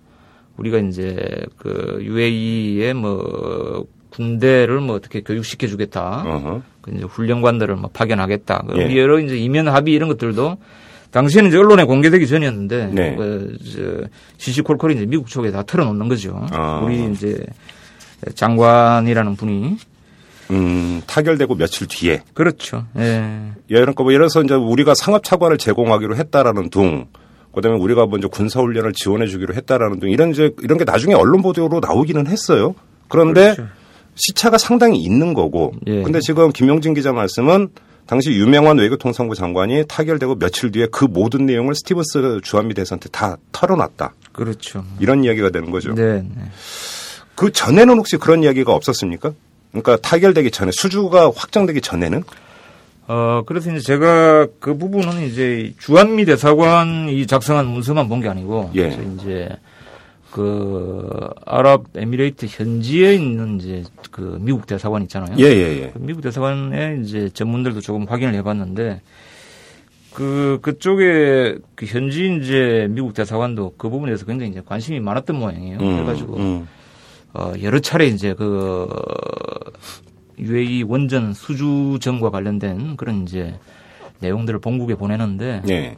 [0.58, 6.62] 우리가 이제 그 UAE의 뭐 군대를 뭐 어떻게 교육시켜 주겠다.
[6.82, 8.66] 그 이제 훈련관들을 뭐 파견하겠다.
[8.70, 8.98] 그 예.
[8.98, 10.58] 여러 이제 이면 합의 이런 것들도
[11.14, 13.16] 당시에는 이제 언론에 공개되기 전이었는데 네.
[13.16, 16.46] 그 저, 시시콜콜이 이제 미국 쪽에 다 털어놓는 거죠.
[16.52, 16.82] 아.
[16.84, 17.38] 우리 이제
[18.36, 19.78] 장관이라는 분이
[20.52, 22.24] 음, 타결되고 며칠 뒤에.
[22.34, 22.86] 그렇죠.
[22.98, 23.52] 예.
[23.68, 27.06] 그러니까 뭐 예를 들어서 이제 우리가 상업 차관을 제공하기로 했다라는 둥,
[27.54, 31.44] 그다음에 우리가 먼저 군사 훈련을 지원해 주기로 했다라는 둥 이런 이제 이런 게 나중에 언론
[31.44, 32.74] 보도로 나오기는 했어요.
[33.08, 33.68] 그런데 그렇죠.
[34.16, 35.74] 시차가 상당히 있는 거고.
[35.86, 36.02] 예.
[36.02, 37.70] 근데 지금 김용진 기자 말씀은
[38.06, 44.14] 당시 유명한 외교통상부 장관이 타결되고 며칠 뒤에 그 모든 내용을 스티븐스 주한미 대사한테 다 털어놨다.
[44.34, 44.84] 그렇죠.
[45.00, 45.94] 이런 이야기가 되는 거죠.
[45.94, 46.22] 네.
[46.22, 46.44] 네.
[47.36, 49.32] 그 전에는 혹시 그런 이야기가 없었습니까?
[49.72, 52.24] 그러니까 타결되기 전에 수주가 확정되기 전에는
[53.08, 58.98] 어 그래서 이제 제가 그 부분은 이제 주한미 대사관이 작성한 문서만 본 게 아니고 예.
[59.16, 59.50] 이제
[60.34, 65.36] 그 아랍 에미레이트 현지에 있는 이제 그 미국 대사관 있잖아요.
[65.38, 65.92] 예, 예, 예.
[65.94, 69.02] 그 미국 대사관에 이제 전문들도 조금 확인을 해봤는데
[70.12, 75.78] 그 그쪽에 그 현지 이제 미국 대사관도 그 부분에 대해서 굉장히 이제 관심이 많았던 모양이에요.
[75.78, 76.68] 음, 그래가지고 음.
[77.36, 78.90] 어 여러 차례 이제 그
[80.40, 83.54] UAE 원전 수주전과 관련된 그런 이제
[84.20, 85.96] 내용들을 본국에 보내는데 네.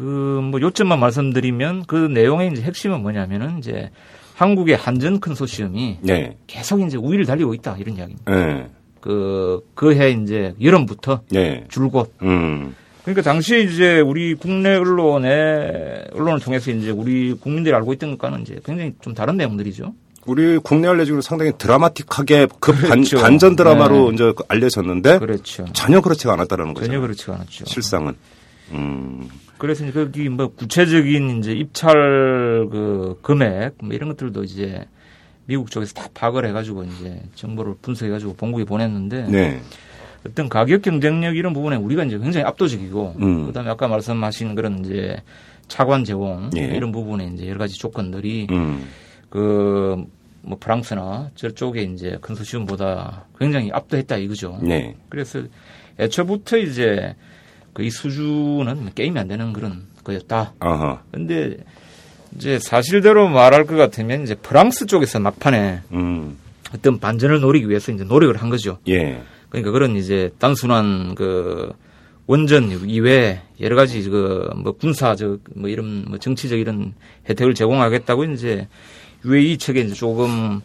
[0.00, 3.90] 그 뭐 요점만 말씀드리면 그 내용의 이제 핵심은 뭐냐면은 이제
[4.34, 6.36] 한국의 한전 컨소시엄이 네.
[6.46, 8.34] 계속 이제 우위를 달리고 있다 이런 이야기입니다.
[8.34, 8.66] 네.
[9.02, 11.66] 그, 그 해 이제 여름부터 네.
[11.68, 12.14] 줄곧.
[12.22, 12.74] 음.
[13.02, 18.58] 그러니까 당시에 이제 우리 국내 언론에, 언론을 통해서 이제 우리 국민들이 알고 있던 것과는 이제
[18.64, 19.92] 굉장히 좀 다른 내용들이죠.
[20.26, 23.18] 우리 국내 알려지기로 상당히 드라마틱하게 그 그렇죠.
[23.18, 24.14] 반, 전 드라마로 네.
[24.14, 25.66] 이제 알려졌는데 그렇죠.
[25.74, 26.86] 전혀 그렇지가 않았다는 거죠.
[26.86, 27.64] 전혀 그렇지가 않았죠.
[27.66, 28.14] 실상은.
[28.72, 29.28] 음.
[29.60, 31.92] 그래서 이제 거기 뭐 구체적인 이제 입찰
[32.70, 34.86] 그 금액 뭐 이런 것들도 이제
[35.44, 39.60] 미국 쪽에서 다 파악을 해가지고 이제 정보를 분석해가지고 본국에 보냈는데 네.
[40.26, 43.46] 어떤 가격 경쟁력 이런 부분에 우리가 이제 굉장히 압도적이고 음.
[43.46, 45.22] 그다음에 아까 말씀하신 그런 이제
[45.68, 46.74] 차관 제공 네.
[46.74, 48.88] 이런 부분에 이제 여러 가지 조건들이 음.
[49.28, 54.58] 그뭐 프랑스나 저쪽에 이제 컨소시엄보다 굉장히 압도했다 이거죠.
[54.62, 54.96] 네.
[55.10, 55.42] 그래서
[55.98, 57.14] 애초부터 이제
[57.72, 60.54] 그이 수준은 게임이 안 되는 그런 거였다.
[61.10, 61.56] 그런데
[62.36, 66.36] 이제 사실대로 말할 것 같으면 이제 프랑스 쪽에서 막판에 음.
[66.74, 68.78] 어떤 반전을 노리기 위해서 이제 노력을 한 거죠.
[68.88, 69.22] 예.
[69.48, 71.72] 그러니까 그런 이제 단순한 그
[72.26, 76.94] 원전 이외에 여러 가지 그 뭐 군사적 뭐 이런 뭐 정치적 이런
[77.28, 78.68] 혜택을 제공하겠다고 이제
[79.24, 80.60] UAE 측에 이제 조금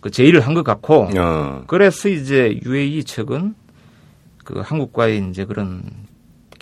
[0.00, 1.62] 그 제의를 한 것 같고 어.
[1.68, 3.54] 그래서 이제 UAE 측은
[4.44, 5.84] 그 한국과의 이제 그런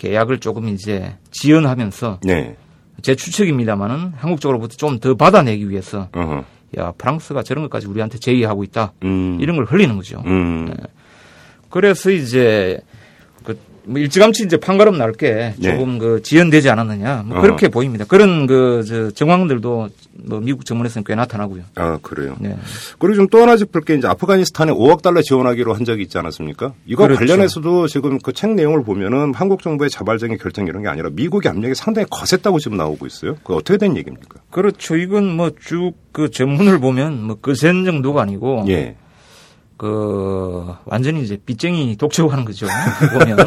[0.03, 2.57] 계약을 조금 이제 지연하면서 네.
[3.01, 6.43] 제 추측입니다만은 한국 쪽으로부터 좀 더 받아내기 위해서 어허.
[6.77, 9.37] 야 프랑스가 저런 것까지 우리한테 제의하고 있다 음.
[9.39, 10.21] 이런 걸 흘리는 거죠.
[10.25, 10.65] 음.
[10.65, 10.73] 네.
[11.69, 12.81] 그래서 이제
[13.85, 15.71] 뭐 일찌감치 이제 판가름 날게 네.
[15.71, 15.99] 조금 네.
[15.99, 17.69] 그 지연되지 않았느냐 뭐 그렇게 어.
[17.69, 18.05] 보입니다.
[18.05, 19.89] 그런 그저 정황들도
[20.25, 21.63] 뭐 미국 정문에서는 꽤 나타나고요.
[21.75, 22.35] 아 그래요.
[22.39, 22.55] 네.
[22.99, 26.73] 그리고 좀 또 하나 짚을 게 이제 아프가니스탄에 5억 달러 지원하기로 한 적이 있지 않았습니까?
[26.85, 27.19] 이거 그렇죠.
[27.19, 31.75] 관련해서도 지금 그 책 내용을 보면은 한국 정부의 자발적인 결정 이런 게 아니라 미국의 압력이
[31.75, 33.35] 상당히 거셌다고 지금 나오고 있어요.
[33.43, 34.39] 그 어떻게 된 얘기입니까?
[34.51, 34.95] 그렇죠.
[34.95, 38.95] 이건 뭐 쭉 그 전문을 보면 뭐 거센 정도가 아니고 예.
[39.77, 42.67] 그 완전히 이제 빚쟁이 독촉하는 거죠.
[43.19, 43.37] 보면.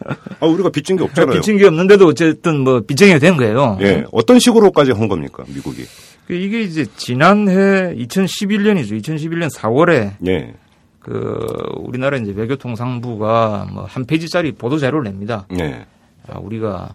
[0.40, 1.34] 아 우리가 빚진 게 없잖아요.
[1.34, 3.78] 빚진 게 없는데도 어쨌든 뭐 빚쟁이가 된 거예요.
[3.80, 4.04] 예.
[4.12, 5.84] 어떤 식으로까지 한 겁니까 미국이?
[6.26, 9.00] 그 이게 이제 지난해 2011년이죠.
[9.02, 10.54] 2011년 4월에 예.
[11.00, 11.38] 그
[11.76, 15.46] 우리나라 이제 외교통상부가 뭐 한 페이지짜리 보도 자료를 냅니다.
[15.58, 15.84] 예.
[16.28, 16.94] 아, 우리가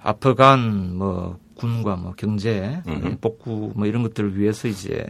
[0.00, 3.16] 아프간 뭐 군과 뭐 경제 음흠.
[3.20, 5.04] 복구 뭐 이런 것들을 위해서 이제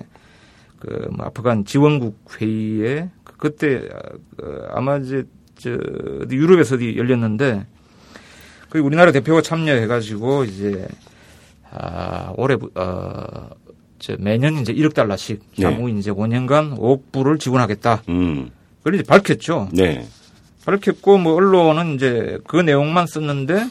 [0.78, 3.88] 그뭐 아프간 지원국 회의에 그 그때
[4.36, 5.24] 그 아마 이제
[5.56, 5.70] 저
[6.30, 7.66] 유럽에서도 열렸는데
[8.68, 10.88] 그 우리나라 대표가 참여해가지고 이제
[11.70, 13.50] 아 올해 어.
[13.98, 15.66] 저 매년 이제 1억 달러씩 네.
[15.66, 15.98] 향후 네.
[15.98, 18.02] 이제 5년간 5억 불을 지원하겠다.
[18.08, 18.50] 음.
[18.78, 19.70] 그걸 이제 밝혔죠.
[19.72, 20.06] 네.
[20.64, 23.68] 밝혔고 뭐 언론은 이제 그 내용만 썼는데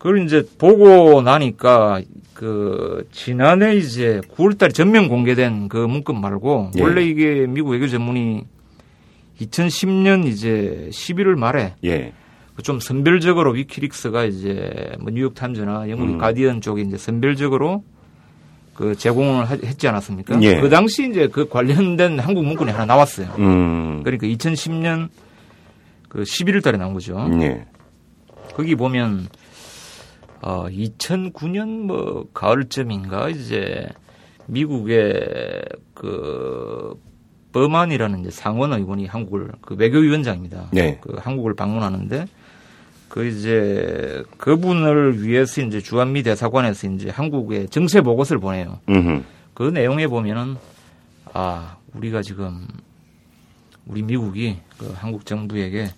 [0.00, 2.00] 그걸 이제 보고 나니까
[2.32, 6.82] 그 지난해 이제 9월달에 전면 공개된 그 문건 말고 예.
[6.82, 8.44] 원래 이게 미국 외교 전문이
[9.42, 12.14] 2010년 이제 11월 말에 예.
[12.56, 16.18] 그좀 선별적으로 위키릭스가 이제 뭐 뉴욕 타임즈나 영국 음.
[16.18, 17.84] 가디언 쪽에 이제 선별적으로
[18.72, 20.40] 그 제공을 했지 않았습니까?
[20.40, 20.62] 예.
[20.62, 23.34] 그 당시 이제 그 관련된 한국 문건이 하나 나왔어요.
[23.38, 24.02] 음.
[24.02, 25.10] 그러니까 2010년
[26.08, 27.28] 그 11월 달에 나온 거죠.
[27.42, 27.66] 예.
[28.54, 29.28] 거기 보면
[30.42, 33.88] 어 2009년 뭐 가을쯤인가 이제
[34.46, 35.64] 미국의
[35.94, 36.98] 그
[37.52, 40.68] 버만이라는 이제 상원 의원이 한국을 그 외교위원장입니다.
[40.72, 40.98] 네.
[41.00, 42.26] 그 한국을 방문하는데
[43.08, 48.78] 그 이제 그분을 위해서 이제 주한미 대사관에서 이제 한국에 정세 보고서를 보내요.
[48.88, 49.22] 음흠.
[49.52, 50.56] 그 내용에 보면은
[51.32, 52.66] 아 우리가 지금
[53.86, 55.88] 우리 미국이 그 한국 정부에게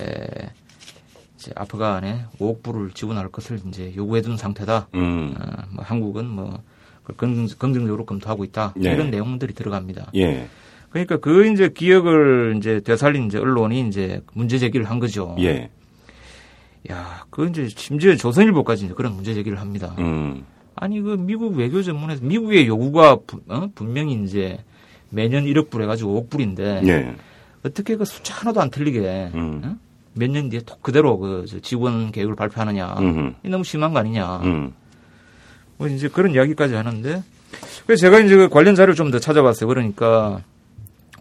[0.00, 0.50] 에
[1.46, 4.88] 이제 아프간에 5억 불을 지원할 것을 이제 요구해둔 상태다.
[4.94, 5.34] 음.
[5.38, 6.60] 어, 뭐 한국은 뭐
[7.16, 8.74] 긍정적으로 검토하고 있다.
[8.76, 8.92] 네.
[8.92, 10.10] 이런 내용들이 들어갑니다.
[10.16, 10.48] 예.
[10.90, 15.36] 그러니까 그 이제 기억을 이제 되살린 이제 언론이 이제 문제 제기를 한 거죠.
[15.38, 15.70] 예.
[16.90, 19.94] 야, 그 이제 심지어 조선일보까지 이제 그런 문제 제기를 합니다.
[19.98, 20.44] 음.
[20.74, 23.68] 아니 그 미국 외교 전문에서 미국의 요구가 부, 어?
[23.74, 24.58] 분명히 이제
[25.10, 27.14] 매년 1억 불 해가지고 5억 불인데 예.
[27.64, 29.62] 어떻게 그 숫자 하나도 안 틀리게 음.
[29.64, 29.85] 어?
[30.16, 32.96] 몇 년 뒤에 또 그대로 그 지원 계획을 발표하느냐.
[32.98, 33.34] 음흠.
[33.44, 34.40] 이 너무 심한 거 아니냐.
[34.44, 34.72] 음.
[35.76, 37.22] 뭐 이제 그런 이야기까지 하는데
[37.86, 39.68] 그래서 제가 이제 그 관련 자료를 좀 더 찾아봤어요.
[39.68, 40.42] 그러니까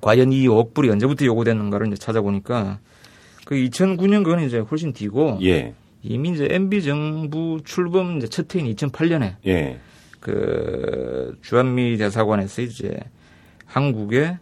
[0.01, 2.79] 과연 이 억불이 언제부터 요구됐는가를 이제 찾아보니까
[3.45, 5.73] 그 2009년 그거는 이제 훨씬 뒤고 예.
[6.01, 9.79] 이미 이제 MB 정부 출범 이제 첫 해인 2008년에 예.
[10.19, 12.97] 그 주한미 대사관에서 이제
[13.65, 14.37] 한국에 에,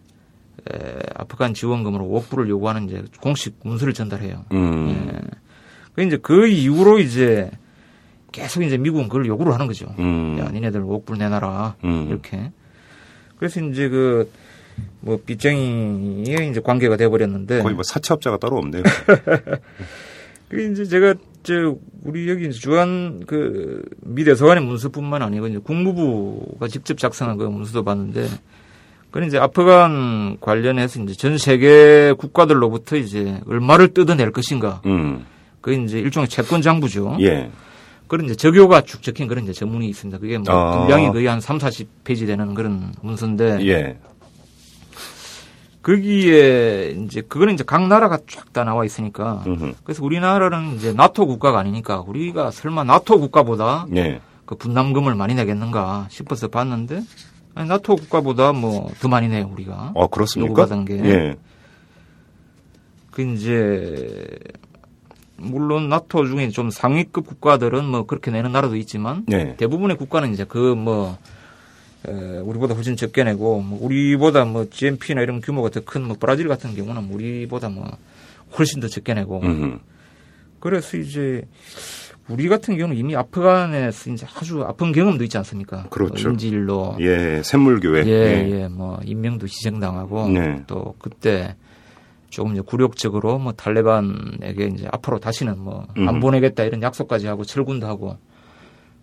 [1.15, 4.45] 아프간 지원금으로 5억 불을 요구하는 이제 공식 문서를 전달해요.
[4.51, 4.89] 음.
[4.89, 5.21] 예.
[5.93, 7.51] 그 이제 그 이후로 이제
[8.31, 9.93] 계속 이제 미국은 그걸 요구를 하는 거죠.
[9.99, 10.37] 음.
[10.39, 11.75] 야, 니네들 5억 불 내놔라.
[11.83, 12.07] 음.
[12.09, 12.51] 이렇게.
[13.37, 14.31] 그래서 이제 그,
[15.01, 17.61] 뭐, 빚쟁이의 이제 관계가 돼버렸는데.
[17.61, 18.83] 거의 뭐 사채업자가 따로 없네요.
[20.49, 27.37] 그 이제 제가 저 우리 여기 주한 그 미대서관의 문서뿐만 아니고 이제 국무부가 직접 작성한
[27.37, 28.27] 그 문서도 봤는데
[29.13, 34.81] 그건 이제 아프간 관련해서 이제 전 세계 국가들로부터 이제 얼마를 뜯어낼 것인가.
[34.87, 35.27] 음.
[35.61, 37.17] 그 이제 일종의 채권 장부죠.
[37.19, 37.51] 예.
[38.07, 40.17] 그런 이제 적요가 쭉 적힌 그런 이제 전문이 있습니다.
[40.17, 40.79] 그게 뭐 아.
[40.79, 43.63] 분량이 거의 한 3, 40페이지 되는 그런 문서인데.
[43.67, 43.99] 예.
[45.83, 49.43] 거기에 이제 그거는 이제 각 나라가 쫙 다 나와 있으니까.
[49.45, 49.73] 음흠.
[49.83, 54.21] 그래서 우리나라는 이제 나토 국가가 아니니까 우리가 설마 나토 국가보다 예.
[54.45, 57.03] 그 분담금을 많이 내겠는가 싶어서 봤는데
[57.55, 59.93] 아니, 나토 국가보다 뭐 더 많이 내요 우리가.
[59.95, 60.49] 아 그렇습니까?
[60.51, 60.93] 요구받은 게.
[61.05, 61.35] 예.
[63.11, 64.29] 그 이제
[65.37, 69.55] 물론 나토 중에 좀 상위급 국가들은 뭐 그렇게 내는 나라도 있지만 예.
[69.57, 71.17] 대부분의 국가는 이제 그 뭐
[72.05, 76.75] 우리보다 훨씬 적게 내고 뭐 우리보다 뭐 GNP나 이런 규모가 더 큰 뭐 브라질 같은
[76.75, 77.89] 경우는 우리보다 뭐
[78.57, 79.77] 훨씬 더 적게 내고 음흠.
[80.59, 81.43] 그래서 이제
[82.29, 85.87] 우리 같은 경우는 이미 아프간에서 이제 아주 아픈 경험도 있지 않습니까?
[85.89, 86.29] 그렇죠.
[86.29, 90.63] 인질로 예, 샘물교회 예, 예, 예, 뭐 인명도 희생당하고 네.
[90.67, 91.55] 또 그때
[92.29, 96.19] 조금 이제 굴욕적으로 뭐 탈레반에게 이제 앞으로 다시는 뭐안 음.
[96.19, 98.17] 보내겠다 이런 약속까지 하고 철군도 하고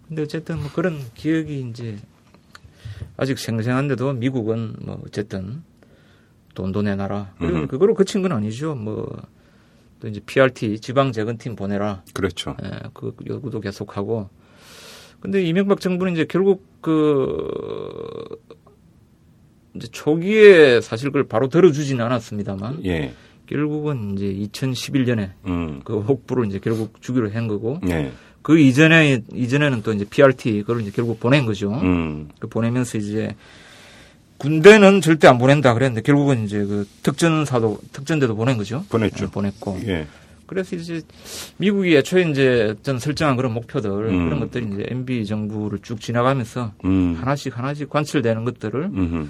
[0.09, 1.97] 근데 어쨌든 뭐 그런 기억이 이제
[3.17, 5.63] 아직 생생한데도 미국은 뭐 어쨌든
[6.55, 7.35] 돈도 내놔라.
[7.39, 7.69] 그리고 음.
[7.69, 8.75] 그거로 그친 건 아니죠.
[8.75, 9.09] 뭐
[10.01, 12.03] 또 이제 PRT 지방 재건팀 보내라.
[12.15, 12.57] 그렇죠.
[12.65, 14.29] 예, 그 요구도 계속하고.
[15.21, 17.47] 근데 이명박 정부는 이제 결국 그
[19.77, 22.85] 이제 초기에 사실 그걸 바로 들어주지는 않았습니다만.
[22.87, 23.13] 예.
[23.47, 25.81] 결국은 이제 2011년에 음.
[25.85, 27.79] 그 혹부를 이제 결국 주기로 한 거고.
[27.89, 28.13] 예.
[28.43, 31.73] 그 이전에 이전에는 또 이제 PRT 그걸 이제 결국 보낸 거죠.
[31.75, 32.31] 음.
[32.39, 33.35] 그 보내면서 이제
[34.41, 38.85] 군대는 절대 안 보낸다 그랬는데 결국은 이제 그 특전사도 특전대도 보낸 거죠.
[38.89, 39.27] 보냈죠.
[39.27, 39.79] 네, 보냈고.
[39.87, 40.07] 예.
[40.47, 41.03] 그래서 이제
[41.59, 44.25] 미국이 애초에 이제 어떤 설정한 그런 목표들 음.
[44.25, 47.17] 그런 것들이 이제 MB 정부를 쭉 지나가면서 음.
[47.21, 49.29] 하나씩 하나씩 관철되는 것들을 음흠.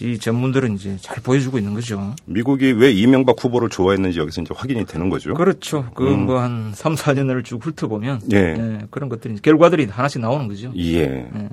[0.00, 2.14] 이 전문들은 이제 잘 보여주고 있는 거죠.
[2.24, 5.34] 미국이 왜 이명박 후보를 좋아했는지 여기서 이제 확인이 되는 거죠.
[5.34, 5.90] 그렇죠.
[5.94, 6.72] 그 뭐한 음.
[6.72, 8.36] 3, 4년을 쭉 훑어보면 예.
[8.36, 8.78] 예.
[8.90, 10.72] 그런 것들이 결과들이 하나씩 나오는 거죠.
[10.76, 11.00] 예.
[11.00, 11.48] 예.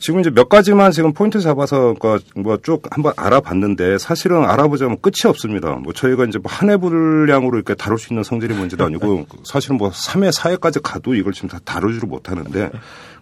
[0.00, 1.94] 지금 이제 몇 가지만 지금 포인트 잡아서
[2.36, 5.72] 뭐쭉 한번 알아봤는데 사실은 알아보자면 끝이 없습니다.
[5.72, 9.76] 뭐 저희가 이제 뭐 한 해 분량으로 이렇게 다룰 수 있는 성질이 문제도 아니고 사실은
[9.76, 12.70] 뭐 3회, 4회까지 가도 이걸 지금 다 다루지를 못하는데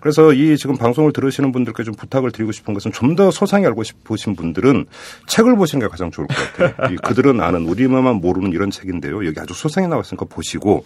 [0.07, 3.83] 그래서 이 지금 방송을 들으시는 분들께 좀 부탁을 드리고 싶은 것은 좀 더 소상히 알고
[3.83, 4.87] 싶으신 분들은
[5.27, 6.97] 책을 보시는 게 가장 좋을 것 같아요.
[7.03, 9.27] 그들은 아는 우리만 모르는 이런 책인데요.
[9.27, 10.85] 여기 아주 소상히 나왔으니까 보시고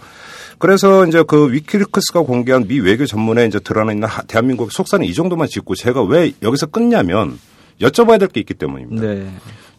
[0.59, 5.49] 그래서 이제 그 위키리크스가 공개한 미 외교 전문에 이제 드러나 있는 대한민국 속사는 이 정도만
[5.49, 7.39] 짚고 제가 왜 여기서 끊냐면
[7.83, 9.07] 여쭤봐야 될 게 있기 때문입니다.
[9.07, 9.29] 네.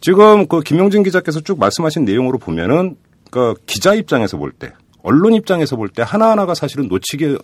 [0.00, 2.94] 지금 그 김용진 기자께서 쭉 말씀하신 내용으로 보면은
[3.30, 4.72] 그 기자 입장에서 볼 때,
[5.02, 7.38] 언론 입장에서 볼 때 하나하나가 사실은 놓치기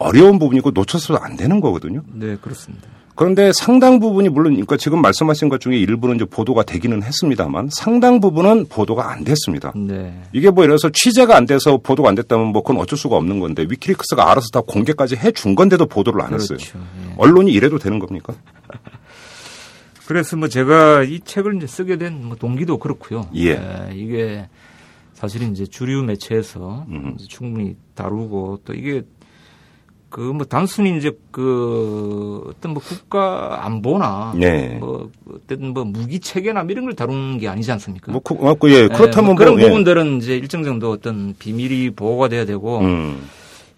[0.00, 2.02] 어려운 부분이고 놓쳐서도 안 되는 거거든요.
[2.12, 2.88] 네, 그렇습니다.
[3.14, 8.18] 그런데 상당 부분이 물론 그러니까 지금 말씀하신 것 중에 일부는 이제 보도가 되기는 했습니다만 상당
[8.18, 9.72] 부분은 보도가 안 됐습니다.
[9.76, 10.22] 네.
[10.32, 13.66] 이게 뭐 이래서 취재가 안 돼서 보도가 안 됐다면 뭐 그건 어쩔 수가 없는 건데
[13.68, 16.54] 위키리크스가 알아서 다 공개까지 해 준 건데도 보도를 안 그렇죠.
[16.54, 16.82] 했어요.
[17.08, 17.14] 예.
[17.18, 18.32] 언론이 이래도 되는 겁니까?
[20.06, 23.28] 그래서 뭐 제가 이 책을 이제 쓰게 된 뭐 동기도 그렇고요.
[23.36, 23.50] 예.
[23.50, 24.48] 예 이게
[25.12, 27.16] 사실은 이제 주류 매체에서 음.
[27.28, 29.02] 충분히 다루고 또 이게
[30.10, 34.76] 그 뭐 단순히 이제 그 어떤 뭐 국가 안보나 네.
[34.80, 38.10] 뭐 어떤 뭐 무기 체계나 뭐 이런 걸 다루는 게 아니지 않습니까?
[38.10, 41.90] 뭐 그, 어, 그 예, 그렇다면 뭐 그런 뭐, 부분들은 이제 일정 정도 어떤 비밀이
[41.90, 43.22] 보호가 돼야 되고 음.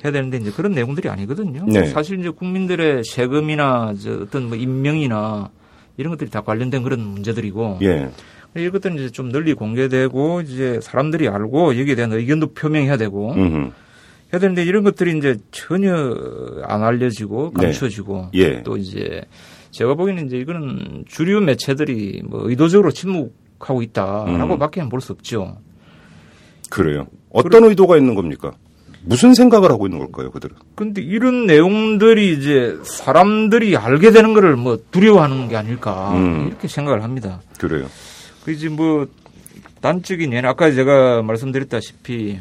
[0.02, 1.66] 해야 되는데 이제 그런 내용들이 아니거든요.
[1.66, 1.86] 네.
[1.88, 5.50] 사실 이제 국민들의 세금이나 어떤 뭐 임명이나
[5.98, 8.10] 이런 것들이 다 관련된 그런 문제들이고 예.
[8.56, 13.70] 이것들은 이제 좀 널리 공개되고 이제 사람들이 알고 여기에 대한 의견도 표명해야 되고 음흠.
[14.32, 15.94] 해야 되는데 이런 것들이 이제 전혀
[16.64, 17.66] 안 알려지고 네.
[17.66, 18.38] 감춰지고 네.
[18.38, 18.62] 예.
[18.62, 19.22] 또 이제
[19.70, 24.88] 제가 보기에는 이제 이거는 주류 매체들이 뭐 의도적으로 침묵하고 있다라고밖에 음.
[24.88, 25.58] 볼수 없죠.
[26.70, 27.06] 그래요.
[27.30, 28.52] 어떤 그러, 의도가 있는 겁니까?
[29.04, 30.56] 무슨 생각을 하고 있는 걸까요, 그들은?
[30.74, 36.48] 근데 이런 내용들이 이제 사람들이 알게 되는 거를 뭐 두려워하는 게 아닐까 음.
[36.48, 37.40] 이렇게 생각을 합니다.
[37.58, 37.86] 그래요.
[38.44, 39.06] 그 이제 뭐
[39.80, 42.38] 단적인 예는 아까 제가 말씀드렸다시피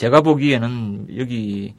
[0.00, 1.74] 제가 보기에는 여기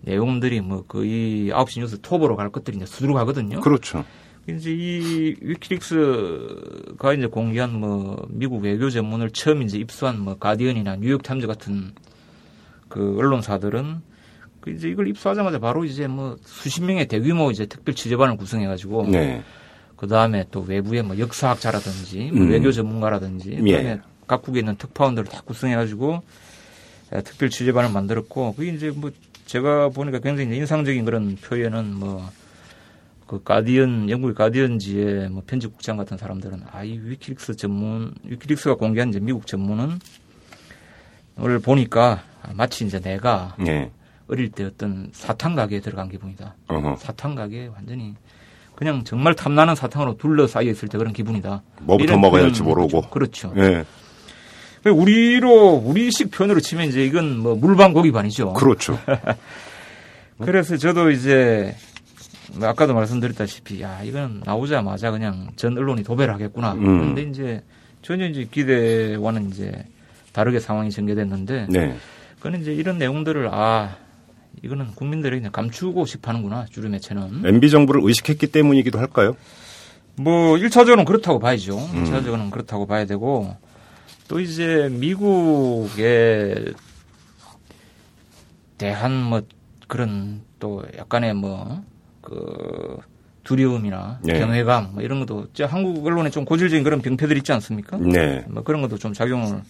[0.00, 3.60] 내용들이 뭐 거의 9시 뉴스 톱으로 갈 것들이 이제 수두룩 하거든요.
[3.60, 4.04] 그렇죠.
[4.48, 11.22] 이제 이 위키릭스가 이제 공개한 뭐 미국 외교 전문을 처음 이제 입수한 뭐 가디언이나 뉴욕
[11.22, 11.92] 타임즈 같은
[12.88, 14.00] 그 언론사들은
[14.60, 19.06] 그 이제 이걸 입수하자마자 바로 이제 뭐 수십 명의 대규모 이제 특별 취재반을 구성해 가지고
[19.06, 19.40] 네.
[19.94, 22.50] 그 다음에 또 외부의 뭐 역사학자라든지 뭐 음.
[22.50, 24.00] 외교 전문가라든지 예.
[24.26, 26.22] 각국에 있는 특파원들을 다 구성해 가지고
[27.20, 29.10] 특별 취재반을 만들었고 그게 이제 뭐
[29.46, 32.42] 제가 보니까 굉장히 인상적인 그런 표현은 뭐
[33.32, 39.46] 그 가디언 영국의 가디언지의 뭐 편집국장 같은 사람들은 아이 위키릭스 전문 위키릭스가 공개한 이제 미국
[39.46, 39.98] 전문은
[41.38, 43.90] 오늘 보니까 마치 이제 내가 네.
[44.28, 46.56] 어릴 때 어떤 사탕 가게에 들어간 기분이다.
[46.68, 46.96] 어허.
[46.96, 48.16] 사탕 가게에 완전히
[48.74, 51.62] 그냥 정말 탐나는 사탕으로 둘러싸여 있을 때 그런 기분이다.
[51.80, 53.08] 뭐부터 먹어야 할지 모르고.
[53.08, 53.54] 그렇죠.
[53.54, 53.84] 네.
[54.90, 58.54] 우리로 우리식 표현으로 치면 이제 이건 뭐 물반 고기 반이죠.
[58.54, 58.98] 그렇죠.
[60.38, 61.74] 그래서 저도 이제
[62.54, 66.72] 뭐 아까도 말씀드렸다시피 야 이건 나오자마자 그냥 전 언론이 도배를 하겠구나.
[66.74, 66.80] 음.
[66.80, 67.62] 그런데 이제
[68.02, 69.84] 전혀 이제 기대와는 이제
[70.32, 71.96] 다르게 상황이 전개됐는데 네.
[72.40, 73.96] 그는 이제 이런 내용들을 아
[74.62, 79.36] 이거는 국민들이 그냥 감추고 싶어하는구나 주류 매체는 MB 정부를 의식했기 때문이기도 할까요?
[80.16, 81.78] 뭐 1차적으로는 그렇다고 봐야죠.
[81.78, 82.04] 음.
[82.04, 83.56] 1차적으로는 그렇다고 봐야 되고
[84.28, 86.72] 또 이제 미국에
[88.78, 89.42] 대한 뭐
[89.88, 91.82] 그런 또 약간의 뭐
[92.22, 92.98] 그
[93.42, 94.38] 두려움이나 네.
[94.38, 97.96] 경외감 뭐 이런 것도 한국 언론에 좀 고질적인 그런 병폐들 있지 않습니까?
[97.98, 98.44] 네.
[98.48, 99.60] 뭐 그런 것도 좀 작용을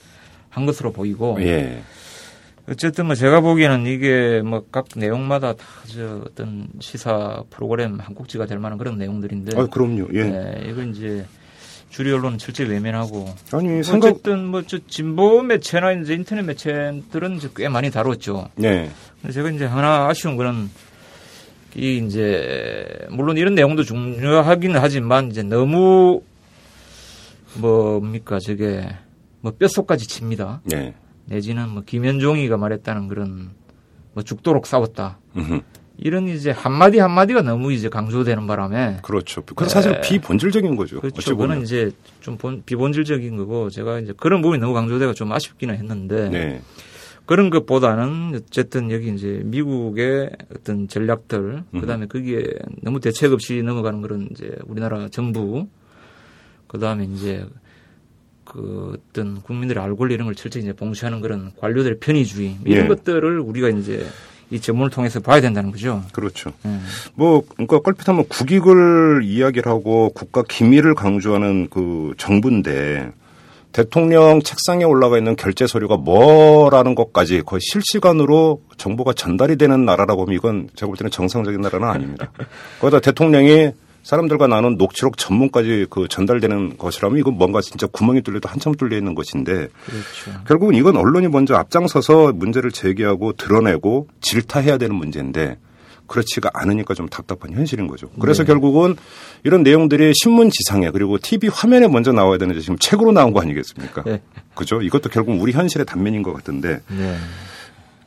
[0.51, 1.83] 한 것으로 보이고 예.
[2.69, 8.45] 어쨌든 뭐 제가 보기에는 이게 뭐 각 내용마다 다 저 어떤 시사 프로그램 한 꼭지가
[8.45, 9.59] 될 만한 그런 내용들인데.
[9.59, 10.09] 아, 그럼요.
[10.13, 10.25] 예.
[10.25, 11.25] 네, 이걸 이제
[11.93, 13.35] 주류 언론은 철저히 외면하고.
[13.53, 14.09] 아니, 생각...
[14.09, 18.49] 어쨌든 뭐 저 진보 매체나 이제 인터넷 매체들은 이제 꽤 많이 다뤘죠.
[18.57, 18.91] 네.
[19.21, 20.71] 근데 제가 이제 하나 아쉬운 거는
[21.77, 26.23] 이 이제 물론 이런 내용도 중요하긴 하지만 이제 너무
[27.57, 28.89] 뭡니까 저게
[29.43, 30.63] 뭐 뼛속까지 칩니다.
[30.65, 30.95] 네.
[31.27, 33.51] 내지는 뭐 김현종이가 말했다는 그런
[34.15, 35.19] 뭐 죽도록 싸웠다.
[35.99, 39.43] 이런 이제 한마디 한마디가 너무 이제 강조되는 바람에 그렇죠.
[39.43, 40.01] 그건 사실 네.
[40.01, 41.01] 비본질적인 거죠.
[41.01, 41.37] 그렇죠.
[41.37, 41.91] 그거는 이제
[42.21, 46.63] 좀 본, 비본질적인 거고 제가 이제 그런 부분이 너무 강조돼가 좀 아쉽기는 했는데 네.
[47.27, 52.45] 그런 것보다는 어쨌든 여기 이제 미국의 어떤 전략들 그다음에 거기에
[52.83, 55.69] 너무 대책 없이 넘어가는 그런 이제 우리나라 정부
[56.67, 57.47] 그다음에 이제
[58.45, 62.89] 그 어떤 국민들의 알 권리 이런 걸 철저히 이제 봉쇄하는 그런 관료들의 편의주의 이런 예.
[62.89, 64.05] 것들을 우리가 이제
[64.51, 66.03] 이 전문을 통해서 봐야 된다는 거죠.
[66.13, 66.53] 그렇죠.
[66.67, 66.79] 예.
[67.15, 73.13] 뭐 그러니까 껄핏하면 국익을 이야기를 하고 국가 기밀을 강조하는 그 정부인데
[73.73, 80.35] 대통령 책상에 올라가 있는 결제 서류가 뭐라는 것까지 거의 실시간으로 정보가 전달이 되는 나라라고 하면
[80.35, 82.31] 이건 제가 볼 때는 정상적인 나라는 아닙니다.
[82.81, 83.73] 거기다 대통령이
[84.03, 89.15] 사람들과 나눈 녹취록 전문까지 그 전달되는 것이라면 이건 뭔가 진짜 구멍이 뚫려도 한참 뚫려 있는
[89.15, 90.45] 것인데 그렇죠.
[90.47, 95.59] 결국은 이건 언론이 먼저 앞장서서 문제를 제기하고 드러내고 질타해야 되는 문제인데
[96.09, 98.09] 그렇지가 않으니까 좀 답답한 현실인 거죠.
[98.21, 98.49] 그래서 네.
[98.49, 98.97] 결국은
[99.45, 104.03] 이런 내용들이 신문 지상에 그리고 TV 화면에 먼저 나와야 되는데 지금 책으로 나온 거 아니겠습니까?
[104.03, 104.21] 네.
[104.55, 104.83] 그죠?
[104.83, 107.17] 이것도 결국 우리 현실의 단면인 것 같은데 네.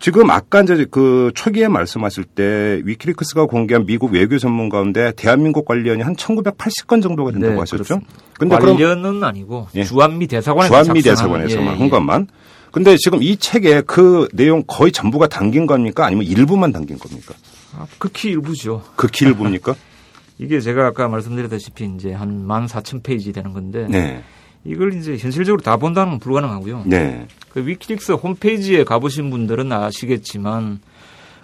[0.06, 6.04] 지금 아까 이제 그 초기에 말씀하실 때 위키리크스가 공개한 미국 외교 전문 가운데 대한민국 관련이
[6.04, 8.02] 한 1980건 정도가 된다고 네, 하셨죠?
[8.38, 9.84] 근데 관련은 아니고 예.
[9.84, 12.28] 주한미 대사관에서 주한미 대사관에서만 예, 한 것만.
[12.72, 16.06] 근데 지금 이 책에 그 내용 거의 전부가 담긴 겁니까?
[16.06, 17.34] 아니면 일부만 담긴 겁니까?
[17.76, 18.84] 아, 극히 일부죠.
[18.96, 19.74] 극히 일부입니까?
[20.38, 24.24] 이게 제가 아까 말씀드렸다시피 이제 한 14,000페이지 되는 건데 네.
[24.66, 26.84] 이걸 이제 현실적으로 다 본다는 건 불가능하고요.
[26.88, 27.28] 네.
[27.50, 30.80] 그 위키릭스 홈페이지에 가보신 분들은 아시겠지만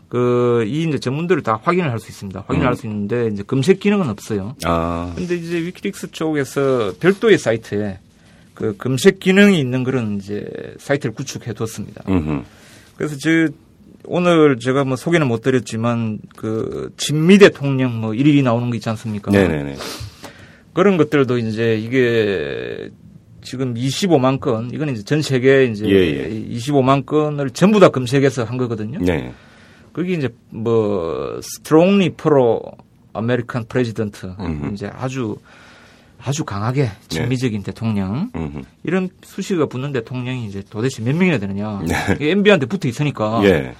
[0.09, 2.43] 그이 이제 전문들을 다 확인을 할 수 있습니다.
[2.47, 2.67] 확인을 음.
[2.67, 4.55] 할수 있는데 이제 검색 기능은 없어요.
[4.65, 5.13] 아.
[5.15, 7.99] 근데 이제 위키릭스 쪽에서 별도의 사이트에
[8.53, 10.45] 그 검색 기능이 있는 그런 이제
[10.80, 12.03] 사이트를 구축해 뒀습니다.
[12.09, 12.43] 음흠.
[12.97, 13.30] 그래서 저
[14.03, 19.32] 오늘 제가 뭐 소개는 못 드렸지만 그 진미 대통령 뭐 일일이 나오는 거 있지 않습니까?
[19.32, 19.78] 네네네.
[20.74, 22.89] 그런 것들도 이제 이게
[23.42, 26.30] 지금 25만 건 이거는 이제 전 세계 이제 예, 예.
[26.58, 29.00] 25만 건을 전부 다 검색해서 한 거거든요.
[29.00, 29.32] 네.
[29.94, 34.34] 거기 이제 뭐 strongly pro-American president
[34.74, 35.38] 이제 아주
[36.24, 37.66] 아주 강하게 친미적인 네.
[37.66, 38.62] 대통령 음흠.
[38.84, 42.18] 이런 수식어가 붙는 대통령이 이제 도대체 몇 명이나 되느냐 네.
[42.32, 43.74] MB한테 붙어 있으니까 예.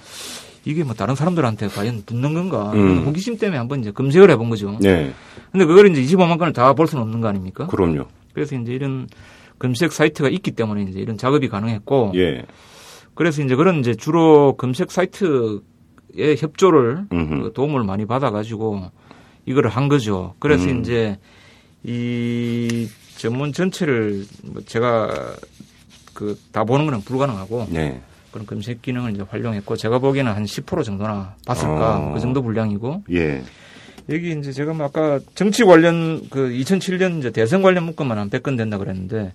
[0.64, 3.04] 이게 뭐 다른 사람들한테 과연 붙는 건가 음.
[3.06, 4.76] 호기심 때문에 한번 이제 검색을 해본 거죠.
[4.80, 5.12] 네.
[5.50, 7.66] 근데 그걸 이제 25만 건을 다 볼 수는 없는 거 아닙니까?
[7.68, 8.06] 그럼요.
[8.32, 9.08] 그래서 이제 이런
[9.58, 12.44] 검색 사이트가 있기 때문에 이제 이런 작업이 가능했고 예.
[13.14, 15.60] 그래서 이제 그런 이제 주로 검색 사이트의
[16.38, 17.52] 협조를 음흠.
[17.52, 18.90] 도움을 많이 받아가지고
[19.46, 20.34] 이거를 한 거죠.
[20.38, 20.80] 그래서 음.
[20.80, 21.18] 이제
[21.84, 25.34] 이 전문 전체를 뭐 제가
[26.14, 28.00] 그 다 보는 거는 불가능하고 네.
[28.30, 32.12] 그런 검색 기능을 이제 활용했고 제가 보기에는 한 10% 정도나 봤을까 어.
[32.14, 33.42] 그 정도 분량이고 예.
[34.08, 38.56] 여기 이제 제가 뭐 아까 정치 관련 그 2007년 이제 대선 관련 문건만 한 100건
[38.56, 39.32] 된다 그랬는데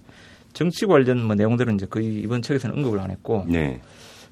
[0.53, 3.80] 정치 관련 뭐 내용들은 이제 거의 이번 책에서는 언급을 안 했고 네.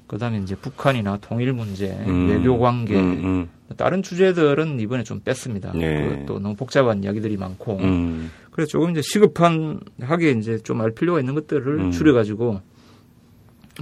[0.06, 2.28] 그다음에 이제 북한이나 통일 문제, 음.
[2.28, 3.48] 외교 관계, 음, 음.
[3.76, 5.72] 다른 주제들은 이번에 좀 뺐습니다.
[5.74, 6.24] 네.
[6.26, 8.30] 또 너무 복잡한 이야기들이 많고 음.
[8.52, 11.90] 그래서 조금 이제 시급한 하게 이제 좀 알 필요가 있는 것들을 음.
[11.90, 12.60] 줄여가지고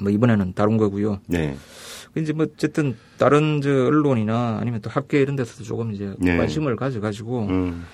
[0.01, 1.21] 뭐 이번에는 다룬 거고요.
[1.27, 1.57] 네.
[2.17, 6.37] 이제 뭐 어쨌든 다른 저 언론이나 아니면 또 학계 이런 데서도 조금 이제 네.
[6.37, 7.85] 관심을 가져가지고 음.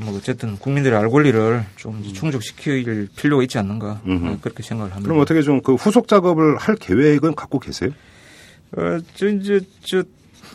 [0.00, 4.38] 뭐 어쨌든 국민들의 알 권리를 좀 충족시킬 필요가 있지 않는가 음흠.
[4.40, 5.08] 그렇게 생각을 합니다.
[5.08, 7.90] 그럼 어떻게 좀 그 후속 작업을 할 계획은 갖고 계세요?
[8.76, 10.02] 어, 저 이제 저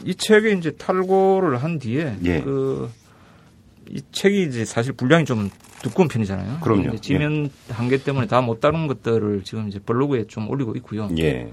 [0.06, 2.42] 이 책에 이제 탈고를 한 뒤에 예.
[2.42, 5.50] 그이 책이 이제 사실 분량이 좀
[5.82, 6.60] 두꺼운 편이잖아요.
[6.62, 6.98] 그럼요.
[6.98, 7.74] 지면 예.
[7.74, 11.10] 한계 때문에 다 못 다룬 것들을 지금 이제 블로그에 좀 올리고 있고요.
[11.20, 11.52] 예.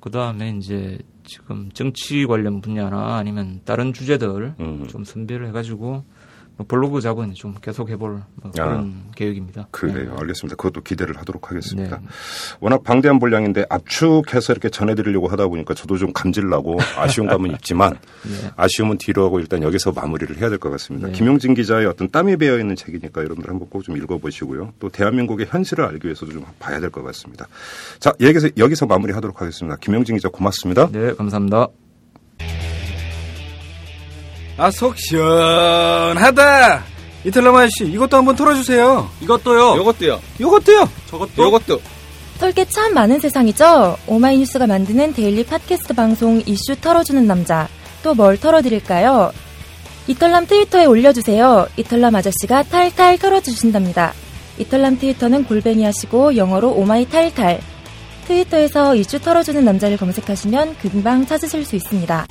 [0.00, 4.86] 그 다음에 이제 지금 정치 관련 분야나 아니면 다른 주제들 음.
[4.88, 6.04] 좀 선별을 해가지고 뭐
[6.64, 9.68] 블로그 작은 좀 계속 해볼 뭐 그런 아, 계획입니다.
[9.70, 10.10] 그래요.
[10.14, 10.20] 네.
[10.20, 10.56] 알겠습니다.
[10.56, 11.96] 그것도 기대를 하도록 하겠습니다.
[11.98, 12.06] 네.
[12.60, 18.50] 워낙 방대한 분량인데 압축해서 이렇게 전해드리려고 하다 보니까 저도 좀 감질나고 아쉬운 감은 있지만 네.
[18.56, 21.06] 아쉬움은 뒤로 하고 일단 여기서 마무리를 해야 될 것 같습니다.
[21.08, 21.12] 네.
[21.12, 24.74] 김용진 기자의 어떤 땀이 배어 있는 책이니까 여러분들 한번 꼭 좀 읽어보시고요.
[24.78, 27.48] 또 대한민국의 현실을 알기 위해서도 좀 봐야 될 것 같습니다.
[27.98, 29.76] 자, 여기서, 여기서 마무리하도록 하겠습니다.
[29.80, 30.88] 김용진 기자 고맙습니다.
[30.92, 31.68] 네, 감사합니다.
[34.62, 36.84] 아, 속 시원하다.
[37.24, 39.08] 이털남 아저씨, 이것도 한번 털어주세요.
[39.22, 39.76] 이것도요.
[39.78, 40.20] 요것도요.
[40.38, 40.88] 요것도요.
[41.08, 41.42] 저것도.
[41.42, 41.80] 요것도.
[42.40, 43.96] 털게 참 많은 세상이죠?
[44.06, 47.68] 오마이뉴스가 만드는 daily 팟캐스트 방송 이슈 털어주는 남자.
[48.02, 49.32] 또 뭘 털어드릴까요?
[50.06, 51.66] 이털남 트위터에 올려주세요.
[51.78, 54.12] 이털남 아저씨가 탈탈 털어주신답니다.
[54.58, 57.60] 이털남 트위터는 골뱅이 하시고 영어로 오마이 탈탈.
[58.28, 62.26] 트위터에서 이슈 털어주는 남자를 검색하시면 금방 찾으실 수 있습니다.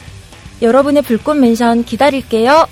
[0.62, 2.68] 여러분의 불꽃 mention 기다릴게요.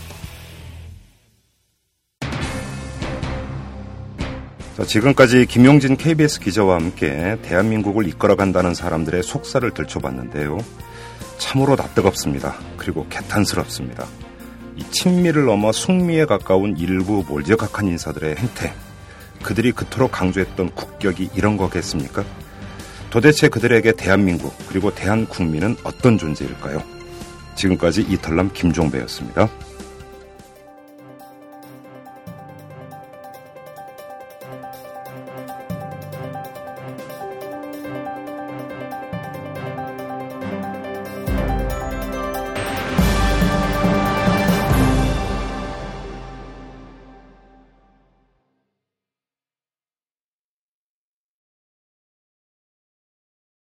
[4.75, 10.57] 자, 지금까지 김용진 KBS 기자와 함께 대한민국을 이끌어간다는 사람들의 속살을 들춰봤는데요.
[11.39, 12.55] 참으로 낯뜨겁습니다.
[12.77, 14.05] 그리고 개탄스럽습니다.
[14.75, 18.73] 이 친미를 넘어 숙미에 가까운 일부 몰지각한 인사들의 행태.
[19.41, 22.23] 그들이 그토록 강조했던 국격이 이런 거겠습니까?
[23.09, 26.96] 도대체 그들에게 대한민국 그리고 대한 국민은 어떤 존재일까요?
[27.57, 29.49] 지금까지 이탈남 김종배였습니다.